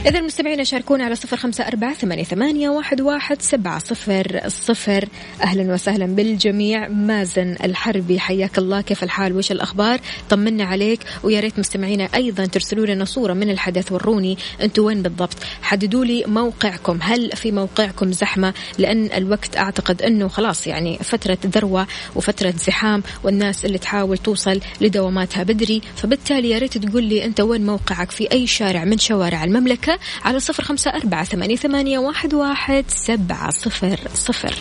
إذا 0.06 0.20
المستمعين 0.20 0.66
شاركونا 0.66 1.06
على 1.06 1.16
صفر 1.16 1.38
خمسة 1.38 1.68
أربعة 1.68 1.94
ثمانية, 1.94 2.24
ثمانية 2.24 2.70
واحد, 2.70 3.02
واحد 3.02 3.42
سبعة 3.42 3.80
صفر 3.80 4.42
صفر. 4.48 5.10
أهلا 5.44 5.74
وسهلا 5.74 6.06
بالجميع. 6.06 6.88
مازن 6.88 7.56
الحربي 7.64 8.20
حياك 8.20 8.58
الله. 8.58 8.82
كيف 8.82 9.04
الحال؟ 9.04 9.38
وش 9.38 9.52
الأخبار؟ 9.52 10.00
طمنا 10.30 10.64
عليك. 10.64 11.00
ويا 11.24 11.40
ريت 11.40 11.60
مستمعينا 11.60 12.10
أيضا 12.16 12.46
ترسلوا 12.46 12.86
لنا 12.86 13.06
صورة 13.06 13.34
من 13.34 13.50
الحدث. 13.50 13.92
وروني 13.92 14.38
أنتوا 14.62 14.88
وين 14.88 15.02
بالضبط؟ 15.02 15.38
حددوا 15.62 16.06
لي 16.06 16.24
موقعكم. 16.28 17.00
هل 17.02 17.32
في 17.32 17.52
موقعكم 17.52 18.12
زحمة؟ 18.12 18.54
لأن 18.78 19.10
الوقت 19.16 19.58
أعتقد 19.58 20.02
أنه 20.02 20.28
خلاص 20.28 20.68
يعني 20.68 20.98
فترة 20.98 21.38
ذروة 21.46 21.88
وفترة 22.16 22.54
زحام 22.58 23.04
والناس 23.24 23.66
اللي 23.66 23.78
تحاول 23.78 24.18
توصل 24.18 24.60
لدواماتها 24.82 25.44
بدري. 25.44 25.82
فبالتالي 25.96 26.50
يا 26.50 26.58
ريت 26.58 26.78
تقول 26.78 27.04
لي 27.04 27.26
أنت 27.26 27.42
وين 27.42 27.66
موقعك 27.66 28.12
في 28.12 28.32
أي 28.32 28.48
شارع 28.48 28.86
من 28.86 28.98
شوارع 28.98 29.44
المملكة. 29.44 29.91
على 30.26 30.40
صفر 30.40 30.64
خمسة 30.64 30.92
أربعة 30.92 31.24
ثمانية, 31.24 31.56
ثمانية 31.56 32.00
واحد, 32.00 32.34
واحد 32.34 32.86
سبعة 32.88 33.52
صفر 33.52 34.00
صفر. 34.14 34.56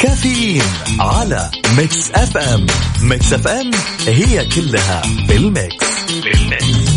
كافيين 0.00 0.62
على 1.00 1.50
Mix 1.78 2.10
FM. 2.10 2.66
Mix 3.02 3.32
FM 3.32 3.70
هي 4.06 4.44
كلها 4.48 5.02
بال 5.28 5.58
mix 5.58 6.04
بال 6.10 6.44
mix 6.44 6.95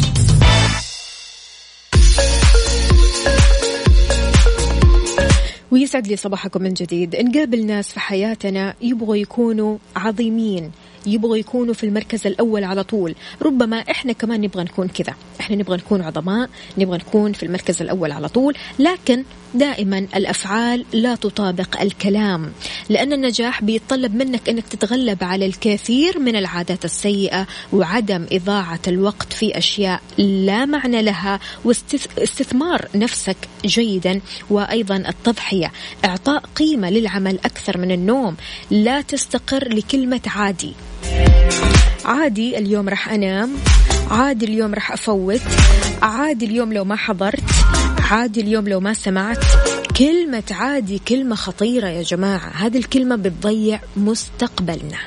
ويسعد 5.72 6.08
لي 6.08 6.16
صباحكم 6.16 6.62
من 6.62 6.74
جديد. 6.74 7.16
نقابل 7.16 7.66
ناس 7.66 7.92
في 7.92 8.00
حياتنا 8.00 8.74
يبغوا 8.82 9.16
يكونوا 9.16 9.78
عظيمين 9.96 10.72
يبغوا 11.06 11.38
يكونوا 11.38 11.74
في 11.74 11.84
المركز 11.84 12.28
الأول 12.28 12.64
على 12.64 12.84
طول. 12.84 13.16
ربما 13.42 13.78
إحنا 13.78 14.14
كمان 14.14 14.42
نبغى 14.42 14.64
نكون 14.64 14.88
كذا. 14.88 15.14
إحنا 15.40 15.56
نبغى 15.56 15.78
نكون 15.78 16.02
عظماء 16.02 16.50
نبغى 16.78 16.98
نكون 16.98 17.34
في 17.34 17.44
المركز 17.44 17.82
الأول 17.82 18.12
على 18.12 18.30
طول. 18.30 18.56
لكن 18.80 19.24
دائما 19.54 19.98
الأفعال 19.98 20.86
لا 20.94 21.16
تطابق 21.16 21.82
الكلام 21.82 22.52
لأن 22.90 23.14
النجاح 23.14 23.64
بيتطلب 23.64 24.16
منك 24.16 24.50
إنك 24.50 24.68
تتغلب 24.68 25.24
على 25.24 25.46
الكثير 25.46 26.20
من 26.20 26.36
العادات 26.36 26.86
السيئة 26.86 27.48
وعدم 27.74 28.26
إضاعة 28.32 28.80
الوقت 28.88 29.34
في 29.34 29.58
أشياء 29.58 30.02
لا 30.18 30.66
معنى 30.66 31.02
لها 31.02 31.40
واستثمار 31.66 32.88
نفسك 32.96 33.38
جيدا 33.66 34.22
وأيضا 34.50 34.96
التضحية. 34.96 35.72
إعطاء 36.06 36.44
قيمة 36.56 36.90
للعمل 36.90 37.40
أكثر 37.46 37.78
من 37.78 37.92
النوم 37.92 38.36
لا 38.72 39.02
تستقر 39.02 39.74
لكلمة 39.74 40.22
عادي. 40.28 40.74
عادي 42.06 42.58
اليوم 42.58 42.90
راح 42.90 43.10
أنام 43.10 43.50
عادي 44.10 44.46
اليوم 44.46 44.74
راح 44.74 44.92
أفوت 44.92 45.42
عادي 46.02 46.46
اليوم 46.46 46.74
لو 46.74 46.86
ما 46.86 46.96
حضرت. 46.96 47.44
عادي 48.10 48.42
اليوم 48.42 48.68
لو 48.68 48.80
ما 48.80 48.94
سمعت 48.94 49.44
كلمة 49.98 50.44
عادي 50.52 51.00
كلمة 51.08 51.36
خطيرة 51.36 51.88
يا 51.88 52.02
جماعة. 52.02 52.50
هذه 52.50 52.78
الكلمة 52.78 53.16
بتضيع 53.16 53.80
مستقبلنا. 53.98 54.98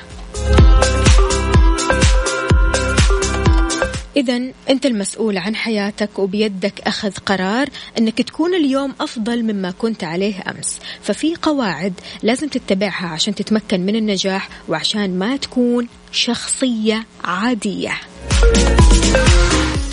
إذا 4.16 4.42
أنت 4.70 4.86
المسؤول 4.86 5.38
عن 5.38 5.57
حياتك 5.57 6.18
وبيدك 6.18 6.80
أخذ 6.80 7.11
قرار 7.26 7.68
أنك 7.98 8.22
تكون 8.22 8.55
اليوم 8.55 8.94
أفضل 9.00 9.42
مما 9.42 9.70
كنت 9.70 10.05
عليه 10.05 10.34
أمس. 10.50 10.78
ففي 11.03 11.34
قواعد 11.42 11.92
لازم 12.22 12.48
تتبعها 12.48 13.07
عشان 13.07 13.34
تتمكن 13.34 13.80
من 13.80 13.96
النجاح 13.96 14.48
وعشان 14.68 15.18
ما 15.18 15.36
تكون 15.36 15.88
شخصية 16.12 17.07
عادية. 17.24 17.92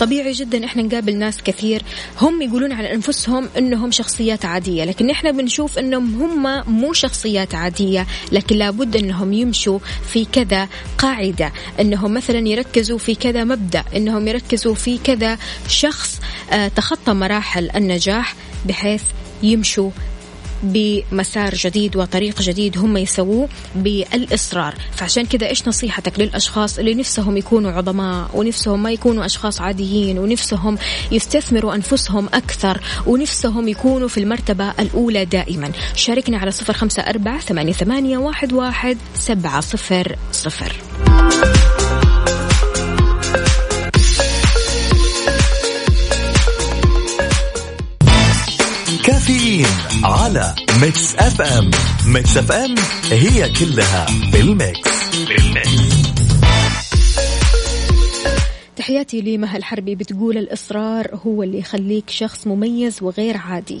طبيعي 0.00 0.32
جدا 0.32 0.64
إحنا 0.64 0.82
نقابل 0.82 1.16
ناس 1.16 1.42
كثير. 1.42 1.82
هم 2.20 2.42
يقولون 2.42 2.72
على 2.72 2.94
أنفسهم 2.94 3.48
إنهم 3.58 3.90
شخصيات 3.90 4.44
عادية 4.44 4.84
لكن 4.84 5.10
إحنا 5.10 5.30
بنشوف 5.30 5.78
إنهم 5.78 6.22
هم 6.22 6.62
مو 6.80 6.92
شخصيات 6.92 7.54
عادية 7.54 8.06
لكن 8.32 8.56
لابد 8.56 8.96
إنهم 8.96 9.32
يمشوا 9.32 9.78
في 10.12 10.24
كذا 10.24 10.68
قاعدة. 10.98 11.52
إنهم 11.80 12.14
مثلا 12.14 12.48
يركزوا 12.48 12.98
في 12.98 13.14
كذا 13.14 13.44
مبدأ 13.44 13.84
إنهم 13.96 14.28
يركزوا 14.28 14.74
في 14.74 14.98
كذا 14.98 15.38
شخص 15.68 16.20
آه، 16.52 16.68
تخطى 16.68 17.12
مراحل 17.12 17.70
النجاح 17.76 18.34
بحيث 18.66 19.02
يمشوا 19.42 19.90
بمسار 20.62 21.54
جديد 21.54 21.96
وطريق 21.96 22.40
جديد 22.42 22.78
هم 22.78 22.96
يسووه 22.96 23.48
بالإصرار. 23.74 24.74
فعشان 24.96 25.26
كذا 25.26 25.48
إيش 25.48 25.68
نصيحتك 25.68 26.20
للأشخاص 26.20 26.78
اللي 26.78 26.94
نفسهم 26.94 27.36
يكونوا 27.36 27.70
عظماء 27.72 28.30
ونفسهم 28.34 28.82
ما 28.82 28.92
يكونوا 28.92 29.26
أشخاص 29.26 29.60
عاديين 29.60 30.18
ونفسهم 30.18 30.78
يستثمروا 31.12 31.74
أنفسهم 31.74 32.26
أكثر 32.26 32.80
ونفسهم 33.06 33.68
يكونوا 33.68 34.08
في 34.08 34.20
المرتبة 34.20 34.70
الأولى 34.70 35.24
دائما. 35.24 35.70
شاركنا 35.94 36.38
على 36.38 36.50
صفر 36.50 36.72
خمسة 36.72 37.02
أربعة 37.02 37.40
ثمانية, 37.40 38.18
واحد, 38.18 38.52
واحد 38.52 38.98
سبعة 39.14 39.60
صفر 39.60 40.16
صفر. 40.32 40.76
على 50.04 50.54
Mix 50.82 51.14
FM 51.14 51.70
Mix 52.06 52.36
FM 52.36 52.74
هي 53.10 53.52
كلها 53.52 54.06
بال 54.32 54.54
mix 54.54 54.88
بال 55.28 55.55
mix. 55.55 56.10
تحياتي 58.76 59.20
لمها 59.20 59.56
الحربي. 59.56 59.94
بتقول 59.94 60.38
الإصرار 60.38 61.06
هو 61.26 61.42
اللي 61.42 61.58
يخليك 61.58 62.10
شخص 62.10 62.46
مميز 62.46 63.02
وغير 63.02 63.36
عادي. 63.36 63.80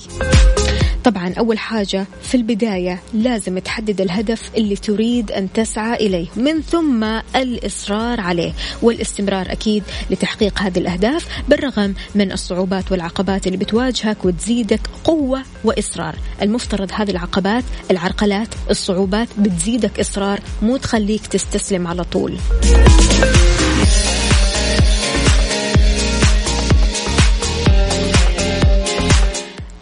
طبعا 1.04 1.34
أول 1.38 1.58
حاجة 1.58 2.06
في 2.22 2.34
البداية 2.34 3.02
لازم 3.14 3.58
تحدد 3.58 4.00
الهدف 4.00 4.50
اللي 4.56 4.76
تريد 4.76 5.32
أن 5.32 5.52
تسعى 5.52 5.94
إليه 6.06 6.26
من 6.36 6.62
ثم 6.62 7.04
الإصرار 7.36 8.20
عليه 8.20 8.52
والاستمرار 8.82 9.52
أكيد 9.52 9.82
لتحقيق 10.10 10.58
هذه 10.62 10.78
الأهداف 10.78 11.26
بالرغم 11.48 11.94
من 12.14 12.32
الصعوبات 12.32 12.92
والعقبات 12.92 13.46
اللي 13.46 13.58
بتواجهك 13.58 14.24
وتزيدك 14.24 14.80
قوة 15.04 15.42
وإصرار. 15.64 16.14
المفترض 16.42 16.90
هذه 16.92 17.10
العقبات 17.10 17.64
العرقلات 17.90 18.48
الصعوبات 18.70 19.28
بتزيدك 19.38 20.00
إصرار 20.00 20.40
مو 20.62 20.76
تخليك 20.76 21.26
تستسلم 21.26 21.86
على 21.86 22.04
طول. 22.04 22.36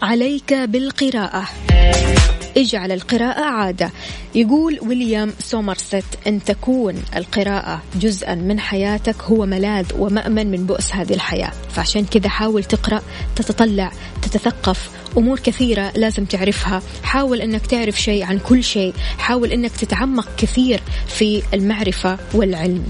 عليك 0.09 0.53
بالقراءة. 0.53 1.49
اجعل 2.57 2.91
القراءة 2.91 3.41
عادة. 3.41 3.91
يقول 4.35 4.79
ويليام 4.81 5.33
سومرست 5.39 6.05
أن 6.27 6.43
تكون 6.43 7.03
القراءة 7.15 7.81
جزءا 7.95 8.35
من 8.35 8.59
حياتك 8.59 9.23
هو 9.23 9.45
ملاذ 9.45 9.85
ومأمن 9.97 10.51
من 10.51 10.65
بؤس 10.65 10.93
هذه 10.93 11.13
الحياة. 11.13 11.51
فعشان 11.69 12.05
كذا 12.05 12.29
حاول 12.29 12.63
تقرأ 12.63 13.01
تتطلع 13.35 13.91
تتثقف. 14.21 14.89
أمور 15.17 15.39
كثيرة 15.39 15.91
لازم 15.95 16.25
تعرفها. 16.25 16.81
حاول 17.03 17.41
أنك 17.41 17.65
تعرف 17.65 18.01
شيء 18.01 18.23
عن 18.23 18.39
كل 18.39 18.63
شيء. 18.63 18.93
حاول 19.17 19.51
أنك 19.51 19.71
تتعمق 19.71 20.27
كثير 20.37 20.81
في 21.07 21.43
المعرفة 21.53 22.17
والعلم. 22.33 22.83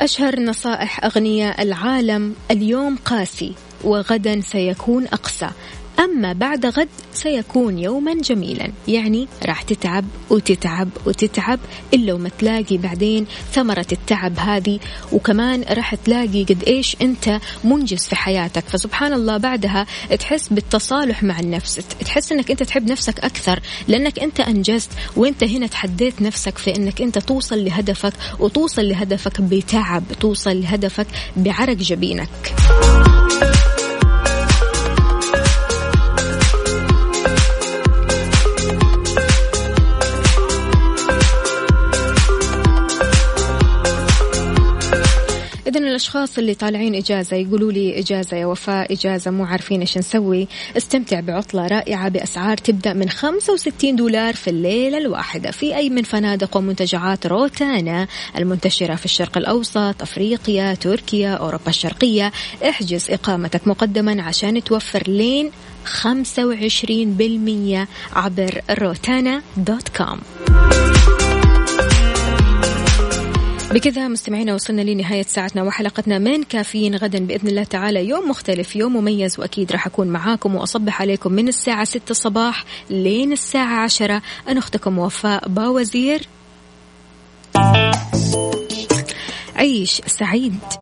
أشهر 0.00 0.40
نصائح 0.40 1.04
أغنياء 1.04 1.62
العالم 1.62 2.34
اليوم 2.50 2.96
قاسي 2.96 3.54
وغدا 3.84 4.40
سيكون 4.40 5.04
أقسى 5.06 5.50
أما 6.00 6.32
بعد 6.32 6.66
غد 6.66 6.88
سيكون 7.12 7.78
يوما 7.78 8.14
جميلا. 8.14 8.72
يعني 8.88 9.28
راح 9.46 9.62
تتعب 9.62 10.04
وتتعب 10.30 10.88
وتتعب 11.06 11.60
إلا 11.94 12.12
وما 12.12 12.30
تلاقي 12.38 12.76
بعدين 12.76 13.26
ثمرة 13.52 13.86
التعب 13.92 14.38
هذه. 14.38 14.78
وكمان 15.12 15.62
راح 15.62 15.94
تلاقي 15.94 16.44
قد 16.44 16.64
إيش 16.66 16.96
أنت 17.02 17.40
منجز 17.64 18.04
في 18.04 18.16
حياتك. 18.16 18.64
فسبحان 18.68 19.12
الله 19.12 19.36
بعدها 19.36 19.86
تحس 20.18 20.48
بالتصالح 20.48 21.22
مع 21.22 21.40
النفس. 21.40 21.74
تحس 22.04 22.32
أنك 22.32 22.50
أنت 22.50 22.62
تحب 22.62 22.90
نفسك 22.90 23.20
أكثر. 23.20 23.60
لأنك 23.88 24.18
أنت 24.18 24.40
أنجزت 24.40 24.90
وأنت 25.16 25.44
هنا 25.44 25.66
تحديت 25.66 26.22
نفسك 26.22 26.58
في 26.58 26.76
أنك 26.76 27.02
أنت 27.02 27.18
توصل 27.18 27.64
لهدفك 27.64 28.12
وتوصل 28.38 28.88
لهدفك 28.88 29.40
بتعب. 29.40 30.04
توصل 30.20 30.60
لهدفك 30.60 31.06
بعرق 31.36 31.76
جبينك. 31.76 32.54
إذا 45.70 45.78
الأشخاص 45.78 46.38
اللي 46.38 46.54
طالعين 46.54 46.94
إجازة 46.94 47.36
يقولوا 47.36 47.72
لي 47.72 47.98
إجازة 47.98 48.36
يا 48.36 48.46
وفاء 48.46 48.92
إجازة 48.92 49.30
مو 49.30 49.44
عارفين 49.44 49.80
إيش 49.80 49.98
نسوي. 49.98 50.48
استمتع 50.76 51.20
بعطلة 51.20 51.66
رائعة 51.66 52.08
بأسعار 52.08 52.56
تبدأ 52.56 52.92
من 52.92 53.08
65 53.08 53.96
دولار 53.96 54.34
في 54.34 54.50
الليلة 54.50 54.98
الواحدة. 54.98 55.50
في 55.50 55.76
أي 55.76 55.90
من 55.90 56.02
فنادق 56.02 56.56
ومنتجعات 56.56 57.26
روتانا 57.26 58.06
المنتشرة 58.36 58.94
في 58.94 59.04
الشرق 59.04 59.38
الأوسط 59.38 60.02
أفريقيا 60.02 60.74
تركيا 60.74 61.34
أوروبا 61.34 61.68
الشرقية. 61.68 62.32
احجز 62.68 63.10
إقامتك 63.10 63.68
مقدما 63.68 64.22
عشان 64.22 64.64
توفر 64.64 65.02
لين 65.06 65.50
25% 65.84 67.86
عبر 68.12 68.60
روتانا 68.70 69.42
دوت 69.56 69.88
كوم. 69.88 70.20
بكذا 73.70 74.08
مستمعينا 74.08 74.54
وصلنا 74.54 74.82
لنهاية 74.82 75.22
ساعتنا 75.22 75.62
وحلقتنا 75.62 76.18
من 76.18 76.42
كافيين 76.42 76.96
غدا 76.96 77.18
بإذن 77.18 77.48
الله 77.48 77.64
تعالى. 77.64 78.08
يوم 78.08 78.30
مختلف 78.30 78.76
يوم 78.76 78.96
مميز 78.96 79.40
وأكيد 79.40 79.72
راح 79.72 79.86
أكون 79.86 80.08
معاكم 80.08 80.54
وأصبح 80.54 81.00
عليكم 81.00 81.32
من 81.32 81.48
الساعة 81.48 81.84
6 81.84 82.10
الصباح 82.10 82.64
لين 82.90 83.32
الساعة 83.32 83.82
10 83.82 84.22
أنا 84.48 84.58
أختكم 84.58 84.98
وفاء 84.98 85.48
باوزير. 85.48 86.28
عيش 89.56 90.02
سعيد. 90.06 90.58